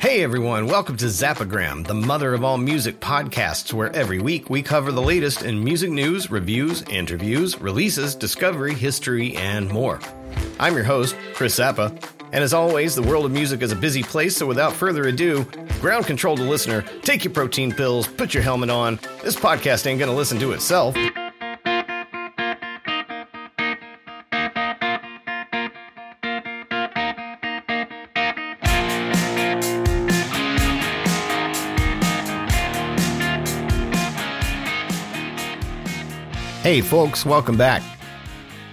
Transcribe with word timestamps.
Hey 0.00 0.22
everyone, 0.22 0.64
welcome 0.64 0.96
to 0.96 1.04
Zappagram, 1.04 1.86
the 1.86 1.92
mother 1.92 2.32
of 2.32 2.42
all 2.42 2.56
music 2.56 3.00
podcasts, 3.00 3.70
where 3.70 3.94
every 3.94 4.18
week 4.18 4.48
we 4.48 4.62
cover 4.62 4.92
the 4.92 5.02
latest 5.02 5.42
in 5.42 5.62
music 5.62 5.90
news, 5.90 6.30
reviews, 6.30 6.80
interviews, 6.84 7.60
releases, 7.60 8.14
discovery, 8.14 8.72
history, 8.72 9.36
and 9.36 9.68
more. 9.68 10.00
I'm 10.58 10.74
your 10.74 10.84
host, 10.84 11.14
Chris 11.34 11.58
Zappa, 11.58 11.94
and 12.32 12.42
as 12.42 12.54
always, 12.54 12.94
the 12.94 13.02
world 13.02 13.26
of 13.26 13.32
music 13.32 13.60
is 13.60 13.72
a 13.72 13.76
busy 13.76 14.02
place, 14.02 14.34
so 14.34 14.46
without 14.46 14.72
further 14.72 15.04
ado, 15.04 15.44
ground 15.82 16.06
control 16.06 16.34
to 16.34 16.44
listener, 16.44 16.80
take 17.02 17.22
your 17.22 17.34
protein 17.34 17.70
pills, 17.70 18.06
put 18.06 18.32
your 18.32 18.42
helmet 18.42 18.70
on. 18.70 18.98
This 19.22 19.36
podcast 19.36 19.86
ain't 19.86 20.00
gonna 20.00 20.14
listen 20.14 20.40
to 20.40 20.52
itself. 20.52 20.96
Hey, 36.70 36.82
folks, 36.82 37.26
welcome 37.26 37.56
back. 37.56 37.82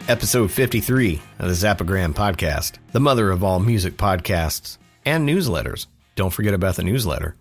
Episode 0.07 0.51
53 0.51 1.19
of 1.39 1.47
the 1.47 1.55
Zappagram 1.55 2.13
podcast, 2.13 2.73
the 2.91 2.99
mother 2.99 3.31
of 3.31 3.43
all 3.43 3.59
music 3.59 3.97
podcasts 3.97 4.77
and 5.03 5.27
newsletters. 5.27 5.87
Don't 6.13 6.29
forget 6.29 6.53
about 6.53 6.75
the 6.75 6.83
newsletter. 6.83 7.35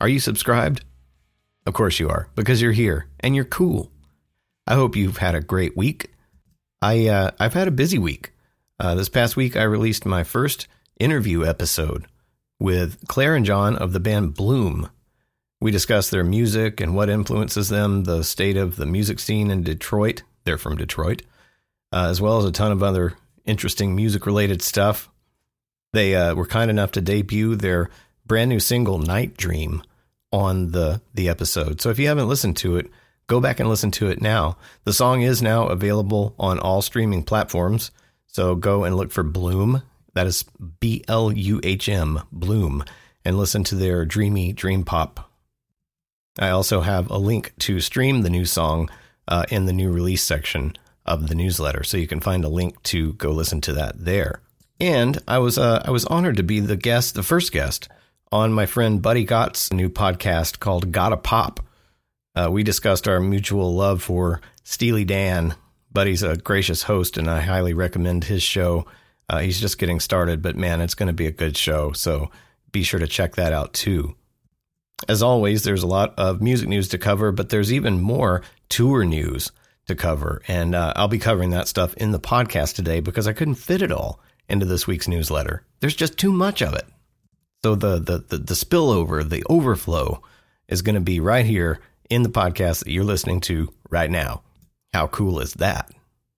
Are 0.00 0.06
you 0.06 0.20
subscribed? 0.20 0.84
Of 1.66 1.74
course 1.74 1.98
you 1.98 2.08
are, 2.08 2.28
because 2.36 2.62
you're 2.62 2.70
here 2.70 3.08
and 3.18 3.34
you're 3.34 3.44
cool. 3.44 3.90
I 4.68 4.76
hope 4.76 4.94
you've 4.94 5.16
had 5.16 5.34
a 5.34 5.40
great 5.40 5.76
week. 5.76 6.12
I 6.80 7.08
uh, 7.08 7.32
I've 7.40 7.54
had 7.54 7.66
a 7.66 7.72
busy 7.72 7.98
week. 7.98 8.30
Uh, 8.78 8.94
this 8.94 9.08
past 9.08 9.34
week, 9.34 9.56
I 9.56 9.64
released 9.64 10.06
my 10.06 10.22
first 10.22 10.68
interview 11.00 11.44
episode 11.44 12.06
with 12.60 13.08
Claire 13.08 13.34
and 13.34 13.44
John 13.44 13.74
of 13.74 13.92
the 13.92 13.98
band 13.98 14.34
Bluhm. 14.36 14.90
We 15.60 15.70
discuss 15.72 16.08
their 16.08 16.24
music 16.24 16.80
and 16.80 16.94
what 16.94 17.08
influences 17.08 17.68
them, 17.68 18.04
the 18.04 18.22
state 18.22 18.56
of 18.56 18.76
the 18.76 18.86
music 18.86 19.18
scene 19.18 19.50
in 19.50 19.64
Detroit. 19.64 20.22
They're 20.44 20.56
from 20.56 20.76
Detroit, 20.76 21.22
uh, 21.92 22.06
as 22.08 22.20
well 22.20 22.38
as 22.38 22.44
a 22.44 22.52
ton 22.52 22.70
of 22.70 22.82
other 22.82 23.14
interesting 23.44 23.96
music 23.96 24.24
related 24.24 24.62
stuff. 24.62 25.08
They 25.92 26.14
uh, 26.14 26.34
were 26.34 26.46
kind 26.46 26.70
enough 26.70 26.92
to 26.92 27.00
debut 27.00 27.56
their 27.56 27.90
brand 28.24 28.50
new 28.50 28.60
single, 28.60 28.98
Night 28.98 29.36
Dream, 29.36 29.82
on 30.30 30.70
the, 30.70 31.00
the 31.14 31.28
episode. 31.28 31.80
So 31.80 31.90
if 31.90 31.98
you 31.98 32.06
haven't 32.06 32.28
listened 32.28 32.56
to 32.58 32.76
it, 32.76 32.88
go 33.26 33.40
back 33.40 33.58
and 33.58 33.68
listen 33.68 33.90
to 33.92 34.08
it 34.08 34.20
now. 34.20 34.58
The 34.84 34.92
song 34.92 35.22
is 35.22 35.42
now 35.42 35.66
available 35.66 36.34
on 36.38 36.58
all 36.58 36.82
streaming 36.82 37.24
platforms. 37.24 37.90
So 38.26 38.54
go 38.54 38.84
and 38.84 38.96
look 38.96 39.10
for 39.10 39.24
Bluhm. 39.24 39.82
That 40.14 40.26
is 40.26 40.44
B 40.80 41.02
L 41.08 41.32
U 41.32 41.60
H 41.64 41.88
M, 41.88 42.20
Bluhm, 42.32 42.86
and 43.24 43.38
listen 43.38 43.64
to 43.64 43.74
their 43.74 44.04
dreamy 44.04 44.52
dream 44.52 44.84
pop 44.84 45.27
I 46.38 46.50
also 46.50 46.80
have 46.80 47.10
a 47.10 47.18
link 47.18 47.52
to 47.60 47.80
stream 47.80 48.22
the 48.22 48.30
new 48.30 48.44
song 48.44 48.90
uh, 49.26 49.44
in 49.50 49.66
the 49.66 49.72
new 49.72 49.90
release 49.90 50.22
section 50.22 50.76
of 51.04 51.28
the 51.28 51.34
newsletter, 51.34 51.84
so 51.84 51.96
you 51.96 52.06
can 52.06 52.20
find 52.20 52.44
a 52.44 52.48
link 52.48 52.82
to 52.84 53.14
go 53.14 53.30
listen 53.30 53.60
to 53.62 53.72
that 53.74 54.04
there. 54.04 54.40
And 54.80 55.18
I 55.26 55.38
was 55.38 55.58
uh, 55.58 55.82
I 55.84 55.90
was 55.90 56.04
honored 56.04 56.36
to 56.36 56.42
be 56.42 56.60
the 56.60 56.76
guest, 56.76 57.14
the 57.14 57.22
first 57.22 57.50
guest 57.50 57.88
on 58.30 58.52
my 58.52 58.66
friend 58.66 59.02
Buddy 59.02 59.24
Gott's 59.24 59.72
new 59.72 59.88
podcast 59.88 60.60
called 60.60 60.92
Gotta 60.92 61.16
Pop. 61.16 61.60
Uh, 62.34 62.48
we 62.50 62.62
discussed 62.62 63.08
our 63.08 63.18
mutual 63.18 63.74
love 63.74 64.02
for 64.02 64.40
Steely 64.62 65.04
Dan. 65.04 65.56
Buddy's 65.90 66.22
a 66.22 66.36
gracious 66.36 66.82
host, 66.84 67.16
and 67.16 67.28
I 67.28 67.40
highly 67.40 67.74
recommend 67.74 68.24
his 68.24 68.42
show. 68.42 68.86
Uh, 69.28 69.38
he's 69.38 69.60
just 69.60 69.78
getting 69.78 69.98
started, 69.98 70.42
but 70.42 70.56
man, 70.56 70.80
it's 70.80 70.94
going 70.94 71.08
to 71.08 71.12
be 71.12 71.26
a 71.26 71.32
good 71.32 71.56
show. 71.56 71.92
So 71.92 72.30
be 72.70 72.82
sure 72.82 73.00
to 73.00 73.06
check 73.06 73.36
that 73.36 73.52
out 73.52 73.72
too. 73.72 74.14
As 75.06 75.22
always, 75.22 75.62
there's 75.62 75.82
a 75.82 75.86
lot 75.86 76.14
of 76.18 76.42
music 76.42 76.68
news 76.68 76.88
to 76.88 76.98
cover, 76.98 77.30
but 77.30 77.50
there's 77.50 77.72
even 77.72 78.00
more 78.00 78.42
tour 78.68 79.04
news 79.04 79.52
to 79.86 79.94
cover. 79.94 80.42
And 80.48 80.74
uh, 80.74 80.92
I'll 80.96 81.08
be 81.08 81.18
covering 81.18 81.50
that 81.50 81.68
stuff 81.68 81.94
in 81.94 82.10
the 82.10 82.20
podcast 82.20 82.74
today 82.74 83.00
because 83.00 83.26
I 83.26 83.32
couldn't 83.32 83.54
fit 83.54 83.82
it 83.82 83.92
all 83.92 84.20
into 84.48 84.66
this 84.66 84.86
week's 84.86 85.08
newsletter. 85.08 85.64
There's 85.80 85.96
just 85.96 86.18
too 86.18 86.32
much 86.32 86.62
of 86.62 86.74
it. 86.74 86.86
So 87.64 87.74
the 87.74 87.98
the 87.98 88.18
the, 88.18 88.38
the 88.38 88.54
spillover, 88.54 89.28
the 89.28 89.44
overflow 89.48 90.22
is 90.68 90.82
going 90.82 90.94
to 90.94 91.00
be 91.00 91.20
right 91.20 91.46
here 91.46 91.80
in 92.10 92.22
the 92.22 92.28
podcast 92.28 92.84
that 92.84 92.92
you're 92.92 93.04
listening 93.04 93.40
to 93.42 93.72
right 93.90 94.10
now. 94.10 94.42
How 94.92 95.06
cool 95.06 95.40
is 95.40 95.54
that? 95.54 95.90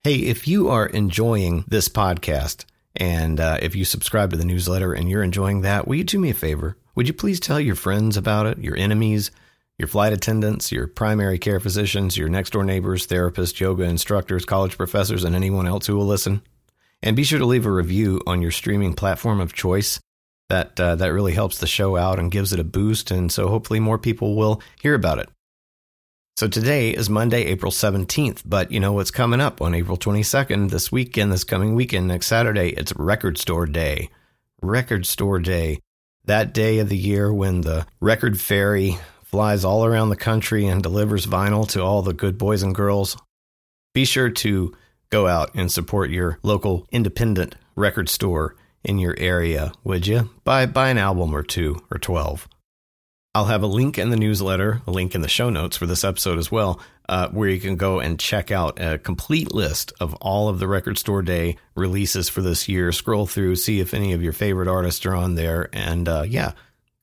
Hey, 0.03 0.15
if 0.15 0.47
you 0.47 0.69
are 0.69 0.87
enjoying 0.87 1.63
this 1.67 1.89
podcast 1.89 2.65
and 2.95 3.39
uh, 3.39 3.57
if 3.61 3.75
you 3.75 3.85
subscribe 3.85 4.31
to 4.31 4.37
the 4.37 4.45
newsletter 4.45 4.93
and 4.93 5.09
you're 5.09 5.23
enjoying 5.23 5.61
that, 5.61 5.87
will 5.87 5.95
you 5.95 6.03
do 6.03 6.19
me 6.19 6.31
a 6.31 6.33
favor? 6.33 6.75
Would 7.01 7.07
you 7.07 7.15
please 7.15 7.39
tell 7.39 7.59
your 7.59 7.73
friends 7.73 8.15
about 8.15 8.45
it, 8.45 8.59
your 8.59 8.77
enemies, 8.77 9.31
your 9.79 9.87
flight 9.87 10.13
attendants, 10.13 10.71
your 10.71 10.85
primary 10.85 11.39
care 11.39 11.59
physicians, 11.59 12.15
your 12.15 12.29
next 12.29 12.51
door 12.51 12.63
neighbors, 12.63 13.07
therapists, 13.07 13.59
yoga 13.59 13.85
instructors, 13.85 14.45
college 14.45 14.77
professors, 14.77 15.23
and 15.23 15.35
anyone 15.35 15.65
else 15.65 15.87
who 15.87 15.95
will 15.95 16.05
listen? 16.05 16.43
And 17.01 17.15
be 17.15 17.23
sure 17.23 17.39
to 17.39 17.45
leave 17.47 17.65
a 17.65 17.71
review 17.71 18.21
on 18.27 18.43
your 18.43 18.51
streaming 18.51 18.93
platform 18.93 19.39
of 19.39 19.51
choice. 19.51 19.99
That, 20.49 20.79
uh, 20.79 20.93
that 20.97 21.11
really 21.11 21.33
helps 21.33 21.57
the 21.57 21.65
show 21.65 21.97
out 21.97 22.19
and 22.19 22.29
gives 22.29 22.53
it 22.53 22.59
a 22.59 22.63
boost, 22.63 23.09
and 23.09 23.31
so 23.31 23.47
hopefully 23.47 23.79
more 23.79 23.97
people 23.97 24.35
will 24.35 24.61
hear 24.79 24.93
about 24.93 25.17
it. 25.17 25.27
So 26.37 26.47
today 26.47 26.91
is 26.91 27.09
Monday, 27.09 27.45
April 27.45 27.71
17th, 27.71 28.43
but 28.45 28.71
you 28.71 28.79
know 28.79 28.93
what's 28.93 29.09
coming 29.09 29.41
up 29.41 29.59
on 29.59 29.73
April 29.73 29.97
22nd, 29.97 30.69
this 30.69 30.91
weekend, 30.91 31.31
this 31.31 31.45
coming 31.45 31.73
weekend, 31.73 32.07
next 32.07 32.27
Saturday, 32.27 32.69
it's 32.73 32.93
Record 32.95 33.39
Store 33.39 33.65
Day. 33.65 34.11
Record 34.61 35.07
Store 35.07 35.39
Day 35.39 35.79
that 36.25 36.53
day 36.53 36.79
of 36.79 36.89
the 36.89 36.97
year 36.97 37.33
when 37.33 37.61
the 37.61 37.85
record 37.99 38.39
fairy 38.39 38.97
flies 39.23 39.63
all 39.63 39.85
around 39.85 40.09
the 40.09 40.15
country 40.15 40.67
and 40.67 40.83
delivers 40.83 41.25
vinyl 41.25 41.67
to 41.69 41.81
all 41.81 42.01
the 42.01 42.13
good 42.13 42.37
boys 42.37 42.63
and 42.63 42.75
girls. 42.75 43.17
Be 43.93 44.05
sure 44.05 44.29
to 44.29 44.75
go 45.09 45.27
out 45.27 45.51
and 45.55 45.71
support 45.71 46.09
your 46.09 46.39
local 46.43 46.87
independent 46.91 47.55
record 47.75 48.09
store 48.09 48.55
in 48.83 48.97
your 48.97 49.15
area, 49.17 49.71
would 49.83 50.07
you? 50.07 50.29
Buy, 50.43 50.65
buy 50.65 50.89
an 50.89 50.97
album 50.97 51.35
or 51.35 51.43
two 51.43 51.81
or 51.91 51.97
12. 51.97 52.47
I'll 53.33 53.45
have 53.45 53.63
a 53.63 53.67
link 53.67 53.97
in 53.97 54.09
the 54.09 54.17
newsletter, 54.17 54.81
a 54.85 54.91
link 54.91 55.15
in 55.15 55.21
the 55.21 55.29
show 55.29 55.49
notes 55.49 55.77
for 55.77 55.85
this 55.85 56.03
episode 56.03 56.37
as 56.37 56.51
well, 56.51 56.81
uh, 57.07 57.29
where 57.29 57.47
you 57.47 57.61
can 57.61 57.77
go 57.77 58.01
and 58.01 58.19
check 58.19 58.51
out 58.51 58.77
a 58.81 58.97
complete 58.97 59.53
list 59.53 59.93
of 60.01 60.13
all 60.15 60.49
of 60.49 60.59
the 60.59 60.67
Record 60.67 60.97
Store 60.97 61.21
Day 61.21 61.55
releases 61.73 62.27
for 62.27 62.41
this 62.41 62.67
year. 62.67 62.91
Scroll 62.91 63.25
through, 63.25 63.55
see 63.55 63.79
if 63.79 63.93
any 63.93 64.11
of 64.11 64.21
your 64.21 64.33
favorite 64.33 64.67
artists 64.67 65.05
are 65.05 65.15
on 65.15 65.35
there, 65.35 65.69
and 65.71 66.09
uh, 66.09 66.25
yeah, 66.27 66.51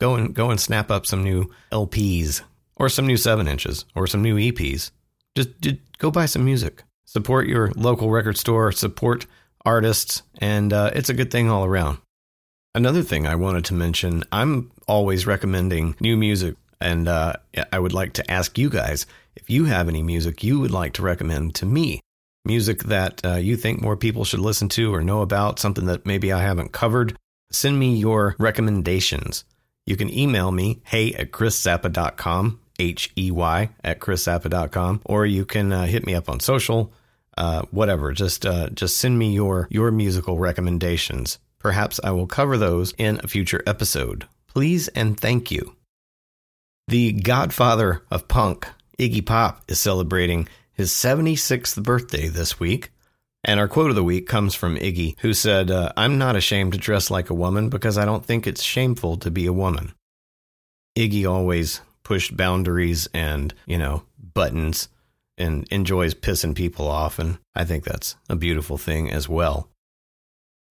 go 0.01 0.17
and 0.17 0.35
go 0.35 0.51
and 0.51 0.61
snap 0.61 0.91
up 0.91 1.07
some 1.07 1.25
new 1.25 1.51
LPs 1.73 2.43
or 2.77 2.91
some 2.91 3.07
new 3.07 3.17
seven 3.17 3.49
inches 3.49 3.87
or 3.95 4.07
some 4.07 4.21
new 4.21 4.37
EPs. 4.37 4.91
Just, 5.35 5.59
just 5.63 5.77
go 5.97 6.11
buy 6.11 6.27
some 6.27 6.45
music. 6.45 6.83
Support 7.07 7.47
your 7.47 7.73
local 7.75 8.11
record 8.11 8.37
store. 8.37 8.71
Support 8.71 9.25
artists, 9.65 10.23
and 10.43 10.75
uh, 10.75 10.91
it's 10.95 11.09
a 11.09 11.15
good 11.15 11.31
thing 11.31 11.49
all 11.49 11.65
around. 11.65 11.99
Another 12.79 13.03
thing 13.03 13.27
I 13.27 13.35
wanted 13.35 13.65
to 13.65 13.75
mention 13.75 14.23
I'm 14.31 14.71
always 14.87 15.27
recommending 15.27 15.97
new 15.99 16.17
music, 16.17 16.55
and 16.81 17.09
uh, 17.09 17.33
I 17.73 17.77
would 17.77 17.93
like 17.93 18.13
to 18.13 18.31
ask 18.31 18.57
you 18.57 18.71
guys 18.71 19.05
if 19.35 19.51
you 19.51 19.65
have 19.65 19.89
any 19.89 20.01
music 20.01 20.45
you 20.45 20.61
would 20.61 20.71
like 20.71 20.93
to 20.93 21.03
recommend 21.03 21.57
to 21.57 21.67
me. 21.67 22.01
Music 22.45 22.85
that 22.85 23.21
uh, 23.27 23.35
you 23.35 23.57
think 23.57 23.83
more 23.83 23.97
people 23.97 24.25
should 24.25 24.39
listen 24.39 24.69
to 24.69 24.95
or 24.95 25.03
know 25.03 25.23
about, 25.23 25.59
something 25.59 25.87
that 25.87 26.07
maybe 26.07 26.33
I 26.33 26.41
haven't 26.41 26.71
covered, 26.71 27.17
send 27.51 27.81
me 27.81 27.97
your 27.97 28.37
recommendations. 28.39 29.45
You 29.85 29.97
can 29.97 30.09
email 30.17 30.53
me, 30.53 30.81
hey 30.85 31.13
at 31.15 31.33
chriszappa.com, 31.33 32.61
H 32.79 33.11
E 33.19 33.33
Y 33.33 33.71
at 33.83 33.99
chriszappa.com, 33.99 35.03
or 35.05 35.27
you 35.27 35.45
can 35.45 35.73
uh, 35.73 35.87
hit 35.87 36.07
me 36.07 36.15
up 36.15 36.29
on 36.29 36.39
social, 36.39 36.93
uh, 37.37 37.63
whatever. 37.73 38.13
Just 38.13 38.47
uh, 38.47 38.69
just 38.69 38.99
send 38.99 39.19
me 39.19 39.35
your 39.35 39.67
your 39.69 39.91
musical 39.91 40.39
recommendations. 40.39 41.41
Perhaps 41.59 42.01
I 42.05 42.11
will 42.11 42.27
cover 42.27 42.57
those 42.57 42.93
in 42.99 43.21
a 43.23 43.29
future 43.29 43.63
episode. 43.67 44.27
Please 44.47 44.89
and 44.89 45.19
thank 45.19 45.51
you. 45.51 45.77
The 46.87 47.13
godfather 47.13 48.03
of 48.11 48.29
punk, 48.29 48.67
Iggy 48.99 49.25
Pop, 49.25 49.63
is 49.69 49.79
celebrating 49.79 50.49
his 50.73 50.91
76th 50.91 51.83
birthday 51.83 52.29
this 52.29 52.59
week. 52.59 52.91
And 53.45 53.61
our 53.61 53.69
quote 53.69 53.91
of 53.91 53.97
the 53.97 54.05
week 54.05 54.27
comes 54.27 54.55
from 54.55 54.77
Iggy, 54.77 55.17
who 55.21 55.33
said, 55.33 55.71
uh, 55.71 55.93
I'm 55.97 56.19
not 56.19 56.37
ashamed 56.37 56.73
to 56.73 56.79
dress 56.79 57.11
like 57.11 57.31
a 57.31 57.35
woman 57.35 57.69
because 57.69 57.99
I 57.99 58.05
don't 58.05 58.25
think 58.25 58.47
it's 58.47 58.63
shameful 58.63 59.17
to 59.19 59.31
be 59.31 59.47
a 59.47 59.53
woman. 59.53 59.93
Iggy 60.97 61.29
always 61.31 61.81
pushed 62.03 62.37
boundaries 62.37 63.09
and, 63.13 63.55
you 63.67 63.79
know, 63.79 64.05
buttons 64.35 64.89
and 65.37 65.67
enjoys 65.71 66.15
pissing 66.15 66.55
people 66.55 66.89
off. 66.89 67.19
And 67.19 67.39
I 67.55 67.65
think 67.65 67.85
that's 67.85 68.17
a 68.29 68.37
beautiful 68.37 68.79
thing 68.79 69.11
as 69.11 69.29
well. 69.29 69.69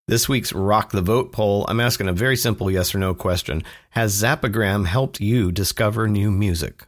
This 0.09 0.29
week's 0.29 0.53
Rock 0.53 0.93
the 0.93 1.03
Vote 1.03 1.33
poll, 1.33 1.67
I'm 1.69 1.81
asking 1.81 2.07
a 2.07 2.13
very 2.13 2.37
simple 2.37 2.71
yes 2.71 2.95
or 2.95 2.99
no 2.99 3.13
question. 3.13 3.65
Has 3.91 4.23
Zappagram 4.23 4.87
helped 4.87 5.21
you 5.21 5.51
discover 5.51 6.07
new 6.07 6.31
music? 6.31 6.85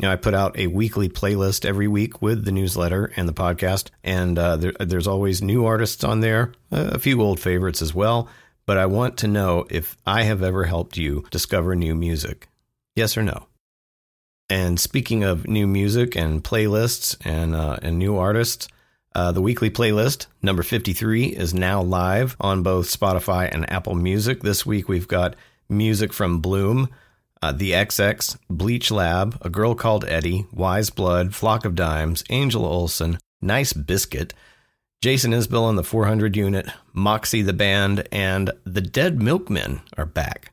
You 0.00 0.08
know, 0.08 0.12
I 0.12 0.16
put 0.16 0.34
out 0.34 0.58
a 0.58 0.66
weekly 0.66 1.08
playlist 1.08 1.64
every 1.64 1.86
week 1.86 2.20
with 2.20 2.44
the 2.44 2.50
newsletter 2.50 3.12
and 3.14 3.28
the 3.28 3.32
podcast, 3.32 3.90
and 4.02 4.36
uh, 4.36 4.56
there, 4.56 4.72
there's 4.80 5.06
always 5.06 5.42
new 5.42 5.64
artists 5.64 6.02
on 6.02 6.18
there, 6.18 6.50
a 6.72 6.98
few 6.98 7.22
old 7.22 7.38
favorites 7.38 7.80
as 7.80 7.94
well. 7.94 8.28
but 8.66 8.78
I 8.78 8.86
want 8.86 9.16
to 9.18 9.28
know 9.28 9.66
if 9.70 9.96
I 10.06 10.22
have 10.22 10.42
ever 10.42 10.64
helped 10.64 10.96
you 10.96 11.24
discover 11.30 11.74
new 11.74 11.94
music. 11.94 12.48
Yes 12.96 13.16
or 13.16 13.22
no? 13.22 13.46
And 14.48 14.78
speaking 14.78 15.24
of 15.24 15.46
new 15.46 15.66
music 15.66 16.16
and 16.16 16.42
playlists 16.42 17.16
and 17.24 17.54
uh, 17.54 17.78
and 17.80 17.98
new 17.98 18.16
artists, 18.16 18.68
uh, 19.14 19.32
the 19.32 19.42
weekly 19.42 19.70
playlist 19.70 20.26
number 20.42 20.62
fifty 20.62 20.92
three 20.92 21.26
is 21.26 21.52
now 21.54 21.82
live 21.82 22.36
on 22.40 22.62
both 22.62 22.88
Spotify 22.88 23.48
and 23.52 23.70
Apple 23.70 23.94
Music. 23.94 24.42
This 24.42 24.64
week 24.64 24.88
we've 24.88 25.08
got 25.08 25.36
music 25.68 26.12
from 26.12 26.42
Bluhm, 26.42 26.88
uh, 27.42 27.52
the 27.52 27.72
XX, 27.72 28.38
Bleach 28.48 28.90
Lab, 28.90 29.36
A 29.42 29.50
Girl 29.50 29.74
Called 29.74 30.04
Eddy, 30.06 30.46
Weyes 30.52 30.90
Blood, 30.90 31.34
Flock 31.34 31.64
of 31.64 31.74
Dimes, 31.74 32.22
Angel 32.30 32.64
Olsen, 32.64 33.18
Nice 33.40 33.72
Biscuit, 33.72 34.32
Jason 35.02 35.32
Isbell 35.32 35.68
and 35.68 35.76
the 35.76 35.82
400 35.82 36.36
unit, 36.36 36.68
Moxie 36.92 37.42
the 37.42 37.52
band, 37.52 38.06
and 38.12 38.52
the 38.64 38.80
Dead 38.80 39.20
Milkmen 39.20 39.80
are 39.98 40.06
back. 40.06 40.52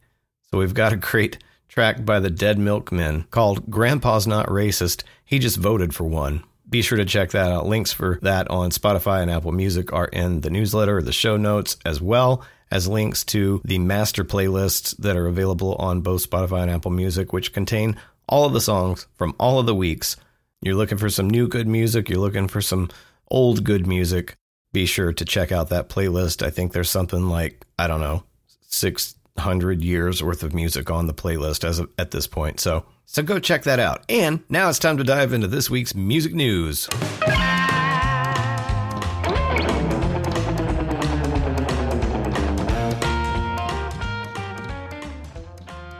So 0.50 0.58
we've 0.58 0.74
got 0.74 0.92
a 0.92 0.98
great 0.98 1.38
track 1.68 2.04
by 2.04 2.20
the 2.20 2.32
Dead 2.32 2.58
Milkmen 2.58 3.26
called 3.30 3.70
Grandpa's 3.70 4.26
Not 4.26 4.48
Racist. 4.48 5.04
He 5.24 5.38
just 5.38 5.58
voted 5.58 5.94
for 5.94 6.06
one. 6.06 6.44
Be 6.70 6.82
sure 6.82 6.98
to 6.98 7.06
check 7.06 7.32
that 7.32 7.52
out. 7.52 7.66
Links 7.66 7.92
for 7.92 8.20
that 8.22 8.50
on 8.50 8.70
Spotify 8.70 9.22
and 9.22 9.32
Apple 9.32 9.52
Music 9.52 9.92
are 9.92 10.06
in 10.06 10.42
the 10.42 10.50
newsletter, 10.50 11.02
the 11.02 11.12
show 11.12 11.36
notes, 11.36 11.78
as 11.84 12.00
well 12.00 12.44
as 12.72 12.88
links 12.88 13.24
to 13.26 13.62
the 13.66 13.80
master 13.80 14.24
playlists 14.24 14.96
that 14.98 15.18
are 15.18 15.28
available 15.28 15.76
on 15.76 16.02
both 16.02 16.30
Spotify 16.30 16.62
and 16.62 16.72
Apple 16.72 16.92
Music, 16.92 17.34
which 17.34 17.54
contain 17.54 17.96
all 18.28 18.46
of 18.46 18.54
the 18.54 18.62
songs 18.62 19.08
from 19.16 19.36
all 19.40 19.60
of 19.60 19.66
the 19.66 19.74
weeks. 19.74 20.16
You're 20.62 20.76
looking 20.76 20.98
for 20.98 21.10
some 21.10 21.30
new 21.30 21.48
good 21.48 21.68
music, 21.68 22.10
you're 22.10 22.20
looking 22.20 22.48
for 22.48 22.62
some 22.62 22.90
old 23.32 23.64
good 23.64 23.88
music, 23.88 24.36
be 24.72 24.86
sure 24.86 25.14
to 25.14 25.26
check 25.26 25.52
out 25.52 25.70
that 25.70 25.90
playlist. 25.90 26.46
I 26.46 26.50
think 26.52 26.74
there's 26.74 26.90
something 26.90 27.30
like, 27.30 27.66
I 27.80 27.88
don't 27.88 28.02
know, 28.02 28.24
600 28.68 29.82
years 29.82 30.22
worth 30.22 30.44
of 30.44 30.54
music 30.54 30.92
on 30.92 31.08
the 31.08 31.14
playlist 31.14 31.64
as 31.64 31.80
of, 31.80 31.90
at 31.98 32.12
this 32.12 32.28
point. 32.28 32.60
So, 32.60 32.86
so 33.12 33.24
go 33.24 33.40
check 33.40 33.64
that 33.64 33.80
out. 33.80 34.04
And 34.08 34.44
now 34.50 34.70
it's 34.70 34.78
time 34.78 34.98
to 34.98 35.04
dive 35.04 35.34
into 35.34 35.48
this 35.48 35.68
week's 35.68 35.96
music 35.96 36.32
news. 36.32 36.88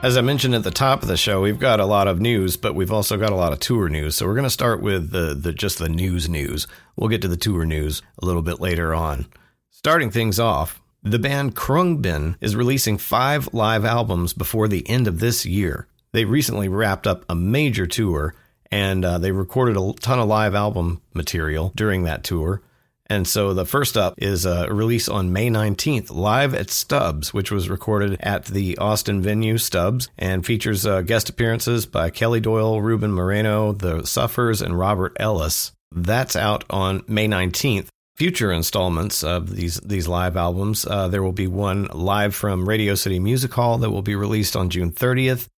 As 0.02 0.16
I 0.16 0.20
mentioned 0.20 0.54
at 0.54 0.62
the 0.62 0.70
top 0.70 1.02
of 1.02 1.08
the 1.08 1.16
show, 1.16 1.42
we've 1.42 1.58
got 1.58 1.80
a 1.80 1.84
lot 1.84 2.06
of 2.06 2.20
news, 2.20 2.56
but 2.56 2.76
we've 2.76 2.92
also 2.92 3.16
got 3.16 3.32
a 3.32 3.34
lot 3.34 3.52
of 3.52 3.58
tour 3.58 3.88
news. 3.88 4.14
So 4.14 4.24
we're 4.24 4.34
going 4.34 4.44
to 4.44 4.50
start 4.50 4.80
with 4.80 5.10
the, 5.10 5.34
the 5.34 5.52
just 5.52 5.78
the 5.78 5.88
news 5.88 6.28
news. 6.28 6.68
We'll 6.94 7.10
get 7.10 7.22
to 7.22 7.28
the 7.28 7.36
tour 7.36 7.64
news 7.64 8.02
a 8.22 8.24
little 8.24 8.42
bit 8.42 8.60
later 8.60 8.94
on. 8.94 9.26
Starting 9.68 10.12
things 10.12 10.38
off, 10.38 10.80
the 11.02 11.18
band 11.18 11.56
Khruangbin 11.56 12.36
is 12.40 12.54
releasing 12.54 12.98
five 12.98 13.52
live 13.52 13.84
albums 13.84 14.32
before 14.32 14.68
the 14.68 14.88
end 14.88 15.08
of 15.08 15.18
this 15.18 15.44
year. 15.44 15.88
They 16.12 16.24
recently 16.24 16.68
wrapped 16.68 17.06
up 17.06 17.24
a 17.28 17.34
major 17.34 17.86
tour 17.86 18.34
and 18.70 19.04
uh, 19.04 19.18
they 19.18 19.32
recorded 19.32 19.76
a 19.76 19.92
ton 20.00 20.18
of 20.18 20.28
live 20.28 20.54
album 20.54 21.02
material 21.14 21.72
during 21.74 22.04
that 22.04 22.24
tour. 22.24 22.62
And 23.06 23.26
so 23.26 23.52
the 23.54 23.66
first 23.66 23.96
up 23.96 24.14
is 24.18 24.46
a 24.46 24.72
release 24.72 25.08
on 25.08 25.32
May 25.32 25.50
19th, 25.50 26.12
live 26.12 26.54
at 26.54 26.70
Stubbs, 26.70 27.34
which 27.34 27.50
was 27.50 27.68
recorded 27.68 28.16
at 28.20 28.44
the 28.44 28.78
Austin 28.78 29.20
venue 29.20 29.58
Stubbs 29.58 30.08
and 30.16 30.46
features 30.46 30.86
uh, 30.86 31.00
guest 31.02 31.28
appearances 31.28 31.86
by 31.86 32.10
Kelly 32.10 32.38
Doyle, 32.38 32.80
Ruben 32.80 33.12
Moreno, 33.12 33.72
The 33.72 34.06
Suffers, 34.06 34.62
and 34.62 34.78
Robert 34.78 35.16
Ellis. 35.18 35.72
That's 35.90 36.36
out 36.36 36.62
on 36.70 37.02
May 37.08 37.26
19th. 37.26 37.88
Future 38.14 38.52
installments 38.52 39.24
of 39.24 39.56
these 39.56 39.80
these 39.80 40.06
live 40.06 40.36
albums, 40.36 40.86
uh, 40.86 41.08
there 41.08 41.22
will 41.22 41.32
be 41.32 41.46
one 41.46 41.88
live 41.92 42.34
from 42.34 42.68
Radio 42.68 42.94
City 42.94 43.18
Music 43.18 43.52
Hall 43.52 43.78
that 43.78 43.90
will 43.90 44.02
be 44.02 44.14
released 44.14 44.54
on 44.54 44.68
June 44.68 44.92
30th, 44.92 45.48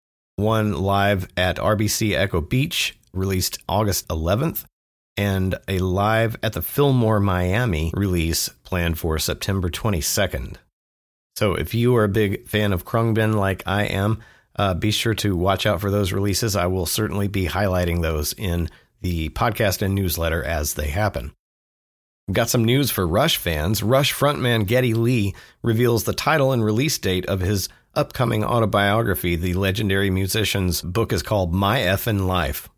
one 0.42 0.74
live 0.74 1.28
at 1.36 1.56
RBC 1.56 2.14
Echo 2.14 2.40
Beach, 2.40 2.98
released 3.12 3.58
August 3.68 4.08
11th, 4.08 4.64
and 5.16 5.54
a 5.68 5.78
live 5.78 6.36
at 6.42 6.52
the 6.52 6.62
Fillmore 6.62 7.20
Miami 7.20 7.92
release 7.94 8.48
planned 8.64 8.98
for 8.98 9.18
September 9.18 9.70
22nd. 9.70 10.56
So 11.36 11.54
if 11.54 11.74
you 11.74 11.96
are 11.96 12.04
a 12.04 12.08
big 12.08 12.46
fan 12.48 12.72
of 12.72 12.84
Khruangbin 12.84 13.34
like 13.34 13.62
I 13.66 13.84
am, 13.84 14.20
uh, 14.56 14.74
be 14.74 14.90
sure 14.90 15.14
to 15.14 15.36
watch 15.36 15.64
out 15.64 15.80
for 15.80 15.90
those 15.90 16.12
releases. 16.12 16.56
I 16.56 16.66
will 16.66 16.86
certainly 16.86 17.28
be 17.28 17.46
highlighting 17.46 18.02
those 18.02 18.32
in 18.32 18.68
the 19.00 19.30
podcast 19.30 19.80
and 19.80 19.94
newsletter 19.94 20.42
as 20.42 20.74
they 20.74 20.88
happen. 20.88 21.32
Got 22.30 22.48
some 22.48 22.64
news 22.64 22.90
for 22.90 23.06
Rush 23.06 23.36
fans. 23.36 23.82
Rush 23.82 24.14
frontman 24.14 24.66
Geddy 24.66 24.94
Lee 24.94 25.34
reveals 25.62 26.04
the 26.04 26.12
title 26.12 26.52
and 26.52 26.64
release 26.64 26.98
date 26.98 27.26
of 27.26 27.40
his 27.40 27.68
upcoming 27.94 28.44
autobiography. 28.44 29.36
The 29.36 29.54
legendary 29.54 30.10
musician's 30.10 30.82
book 30.82 31.12
is 31.12 31.22
called 31.22 31.52
My 31.52 31.80
Effin' 31.80 32.26
Life. 32.26 32.68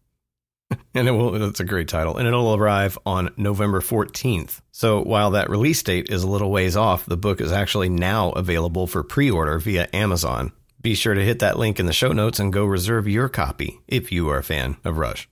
and 0.94 1.08
it 1.08 1.12
will 1.12 1.32
that's 1.32 1.60
a 1.60 1.64
great 1.64 1.88
title. 1.88 2.16
And 2.16 2.26
it'll 2.26 2.54
arrive 2.54 2.98
on 3.04 3.32
november 3.36 3.80
14th 3.80 4.60
so 4.72 5.02
while 5.02 5.32
that 5.32 5.50
release 5.50 5.82
date 5.82 6.08
is 6.08 6.22
a 6.22 6.28
little 6.28 6.50
ways 6.50 6.76
off 6.76 7.06
the 7.06 7.16
book 7.16 7.40
is 7.40 7.52
actually 7.52 7.88
now 7.88 8.30
available 8.30 8.86
for 8.86 9.02
pre-order 9.02 9.58
via 9.58 9.88
amazon. 9.92 10.52
Be 10.80 10.94
sure 10.94 11.14
to 11.14 11.24
hit 11.24 11.38
that 11.38 11.58
link 11.58 11.80
in 11.80 11.86
the 11.86 11.92
show 11.92 12.12
notes 12.12 12.38
and 12.38 12.52
go 12.52 12.64
reserve 12.64 13.08
your 13.08 13.28
copy 13.28 13.80
if 13.86 14.12
you 14.12 14.28
are 14.28 14.38
a 14.38 14.44
fan 14.44 14.76
of 14.84 14.98
rush. 14.98 15.28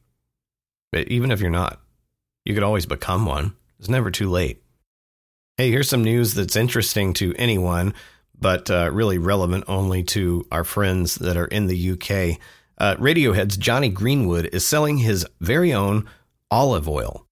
But 0.91 1.09
even 1.09 1.31
if 1.31 1.41
you're 1.41 1.51
not 1.51 1.81
you 2.45 2.55
could 2.55 2.63
always 2.63 2.87
become 2.87 3.25
one. 3.25 3.55
It's 3.79 3.89
never 3.89 4.11
too 4.11 4.29
late. 4.29 4.63
Hey 5.57 5.71
here's 5.71 5.89
some 5.89 6.05
news 6.05 6.35
that's 6.35 6.57
interesting 6.57 7.15
to 7.15 7.35
anyone 7.37 7.95
but 8.39 8.71
uh, 8.71 8.91
really 8.93 9.19
relevant 9.19 9.65
only 9.69 10.03
to 10.03 10.45
our 10.51 10.65
friends 10.65 11.17
that 11.17 11.37
are 11.37 11.47
in 11.47 11.67
the 11.67 11.93
uk 11.93 12.39
uh, 12.79 12.97
Radiohead's 12.97 13.57
Jonny 13.57 13.91
Greenwood 13.91 14.47
is 14.53 14.67
selling 14.67 14.99
his 14.99 15.25
very 15.41 15.73
own 15.73 16.05
olive 16.51 16.89
oil. 16.89 17.27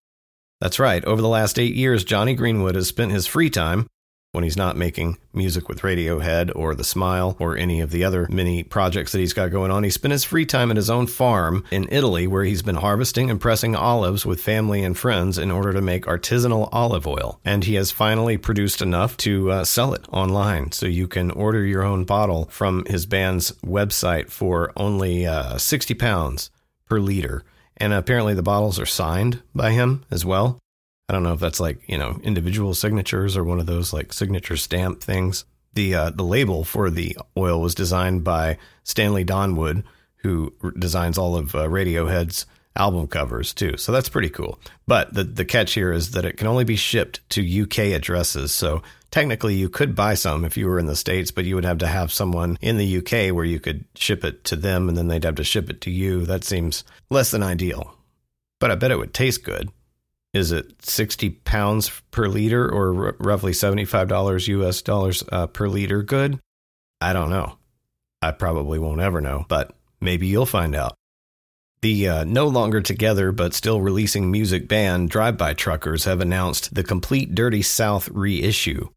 That's 0.61 0.79
right. 0.79 1.05
Over 1.05 1.21
the 1.21 1.29
last 1.29 1.59
eight 1.59 1.75
years, 1.75 2.05
Jonny 2.05 2.35
Greenwood 2.35 2.77
has 2.77 2.87
spent 2.87 3.11
his 3.11 3.27
free 3.27 3.51
time 3.51 3.89
when 4.33 4.45
he's 4.45 4.57
not 4.57 4.77
making 4.77 5.19
music 5.33 5.69
with 5.69 5.81
Radiohead 5.81 6.53
or 6.55 6.75
The 6.75 6.85
Smile 6.85 7.37
or 7.41 7.57
any 7.57 7.81
of 7.81 7.91
the 7.91 8.05
other 8.05 8.29
many 8.31 8.63
projects 8.63 9.11
that 9.13 9.19
he's 9.19 9.33
got 9.33 9.51
going 9.51 9.71
on. 9.73 9.83
He 9.83 9.91
spent 9.91 10.13
his 10.13 10.25
free 10.25 10.47
time 10.47 10.71
at 10.71 10.77
his 10.77 10.91
own 10.91 11.09
farm 11.09 11.65
in 11.71 11.89
Italy 11.91 12.27
where 12.27 12.45
he's 12.45 12.63
been 12.63 12.77
harvesting 12.77 13.29
and 13.29 13.41
pressing 13.41 13.75
olives 13.75 14.25
with 14.25 14.41
family 14.41 14.85
and 14.85 14.97
friends 14.97 15.37
in 15.37 15.51
order 15.51 15.73
to 15.73 15.81
make 15.81 16.07
artisanal 16.07 16.69
olive 16.71 17.07
oil. 17.07 17.41
And 17.45 17.65
he 17.65 17.75
has 17.75 17.91
finally 17.91 18.37
produced 18.37 18.81
enough 18.81 19.17
to 19.19 19.51
uh, 19.51 19.65
sell 19.65 19.95
it 19.95 20.07
online. 20.13 20.71
So 20.73 20.87
you 20.87 21.09
can 21.09 21.33
order 21.33 21.65
your 21.65 21.83
own 21.83 22.05
bottle 22.05 22.47
from 22.51 22.85
his 22.87 23.07
band's 23.07 23.51
website 23.65 24.31
for 24.31 24.73
only 24.77 25.27
uh, 25.27 25.59
60 25.59 25.95
pounds 25.95 26.51
per 26.89 27.01
liter. 27.01 27.43
And 27.77 27.93
apparently 27.93 28.35
the 28.35 28.43
bottles 28.43 28.79
are 28.79 28.87
signed 28.87 29.43
by 29.55 29.73
him 29.73 30.05
as 30.11 30.25
well. 30.25 30.61
I 31.11 31.13
don't 31.13 31.25
know 31.25 31.33
if 31.33 31.41
that's 31.41 31.59
like, 31.59 31.81
you 31.89 31.99
know, 31.99 32.21
individual 32.23 32.73
signatures 32.73 33.37
or 33.37 33.43
one 33.43 33.59
of 33.59 33.67
those 33.67 33.93
like 33.93 34.13
signature 34.13 34.57
stamp 34.57 35.03
things. 35.03 35.45
The 35.75 35.93
uh, 35.93 36.11
the 36.11 36.23
label 36.23 36.63
for 36.63 36.89
the 36.89 37.19
oil 37.37 37.61
was 37.61 37.75
designed 37.75 38.23
by 38.23 38.59
Stanley 38.85 39.25
Donwood, 39.25 39.83
who 40.19 40.55
designs 40.79 41.19
all 41.19 41.35
of 41.35 41.53
uh, 41.57 41.67
Radiohead's 41.67 42.47
album 42.77 43.09
covers 43.09 43.53
too. 43.53 43.77
So 43.77 43.91
that's 43.91 44.09
pretty 44.09 44.29
cool. 44.29 44.61
But 44.87 45.13
the 45.13 45.25
the 45.25 45.45
catch 45.45 45.73
here 45.73 45.93
is 45.93 46.13
that 46.13 46.25
it 46.25 46.37
can 46.37 46.47
only 46.47 46.63
be 46.63 46.77
shipped 46.77 47.29
to 47.31 47.63
UK 47.63 47.93
addresses. 47.93 48.53
So 48.53 48.85
technically 49.11 49.57
you 49.57 49.69
could 49.69 49.97
buy 49.97 50.15
some 50.15 50.45
if 50.45 50.57
you 50.57 50.69
were 50.69 50.79
in 50.79 50.87
the 50.87 50.95
states, 50.95 51.33
but 51.33 51.45
you 51.45 51.57
would 51.57 51.65
have 51.65 51.79
to 51.79 51.89
have 51.89 52.13
someone 52.13 52.57
in 52.61 52.77
the 52.77 52.99
UK 52.99 53.35
where 53.35 53.45
you 53.45 53.59
could 53.59 53.85
ship 53.97 54.25
it 54.25 54.45
to 54.45 54.55
them 54.55 54.89
and 54.89 54.97
then 54.97 55.09
they'd 55.09 55.25
have 55.25 55.35
to 55.35 55.45
ship 55.45 55.71
it 55.71 55.81
to 55.81 55.91
you. 55.91 56.25
That 56.25 56.45
seems 56.45 56.85
less 57.11 57.33
than 57.33 57.43
ideal. 57.43 57.97
But 58.61 58.71
I 58.71 58.77
bet 58.77 58.93
it 58.93 58.99
would 58.99 59.13
taste 59.13 59.43
good 59.43 59.71
is 60.33 60.53
it 60.53 60.85
60 60.85 61.31
pounds 61.31 61.91
per 62.11 62.29
liter 62.29 62.71
or 62.71 63.07
r- 63.07 63.17
roughly 63.19 63.53
$75 63.53 64.49
US 64.49 64.83
dollars 64.83 65.25
uh, 65.33 65.47
per 65.47 65.69
liter 65.69 66.03
good? 66.03 66.39
I 67.01 67.13
don't 67.13 67.31
know. 67.31 67.57
I 68.23 68.31
probably 68.33 68.79
won't 68.79 69.01
ever 69.01 69.21
know, 69.21 69.47
but 69.49 69.75
maybe 70.01 70.27
you'll 70.27 70.47
find 70.47 70.75
out. 70.75 70.95
The 71.83 72.09
uh, 72.09 72.25
no 72.25 72.47
longer 72.47 72.83
together 72.83 73.33
but 73.33 73.55
still 73.55 73.81
releasing 73.81 74.31
music 74.31 74.69
band 74.69 75.09
Drive 75.09 75.39
By 75.39 75.55
Truckers 75.55 76.05
have 76.05 76.21
announced 76.21 76.75
the 76.75 76.85
complete 76.85 77.35
Dirty 77.35 77.63
South 77.63 78.09
reissue. 78.11 78.89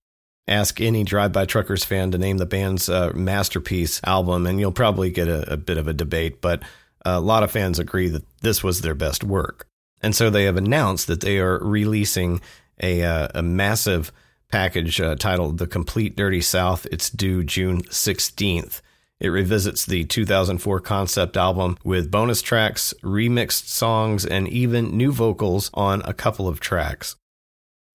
Ask 0.50 0.82
any 0.82 1.06
Drive 1.06 1.32
By 1.32 1.46
Truckers 1.46 1.86
fan 1.86 2.12
to 2.12 2.18
name 2.18 2.38
the 2.38 2.46
band's 2.46 2.90
uh, 2.90 3.14
masterpiece 3.16 4.02
album, 4.04 4.46
and 4.46 4.60
you'll 4.60 4.74
probably 4.74 5.10
get 5.10 5.30
a, 5.30 5.54
a 5.54 5.56
bit 5.56 5.78
of 5.78 5.88
a 5.88 5.94
debate, 5.94 6.42
but 6.42 6.62
a 7.06 7.22
lot 7.22 7.44
of 7.44 7.52
fans 7.52 7.80
agree 7.80 8.10
that 8.10 8.26
this 8.42 8.62
was 8.62 8.82
their 8.82 8.96
best 8.96 9.24
work. 9.24 9.66
And 10.04 10.14
so 10.14 10.30
they 10.30 10.44
have 10.44 10.58
announced 10.58 11.08
that 11.08 11.22
they 11.22 11.40
are 11.40 11.58
releasing 11.60 12.42
a, 12.82 13.04
uh, 13.04 13.30
a 13.34 13.42
massive 13.42 14.12
package 14.52 15.00
uh, 15.00 15.16
titled 15.16 15.58
The 15.58 15.66
Complete 15.66 16.16
Dirty 16.16 16.42
South. 16.42 16.86
It's 16.92 17.10
due 17.10 17.44
June 17.44 17.82
16th. 17.84 18.82
It 19.20 19.30
revisits 19.30 19.86
the 19.86 20.04
2004 20.04 20.82
concept 20.82 21.38
album 21.38 21.78
with 21.86 22.12
bonus 22.12 22.42
tracks, 22.42 22.94
remixed 23.02 23.68
songs, 23.68 24.26
and 24.26 24.50
even 24.50 24.98
new 24.98 25.14
vocals 25.14 25.72
on 25.74 26.02
a 26.04 26.14
couple 26.14 26.50
of 26.50 26.60
tracks. 26.60 27.16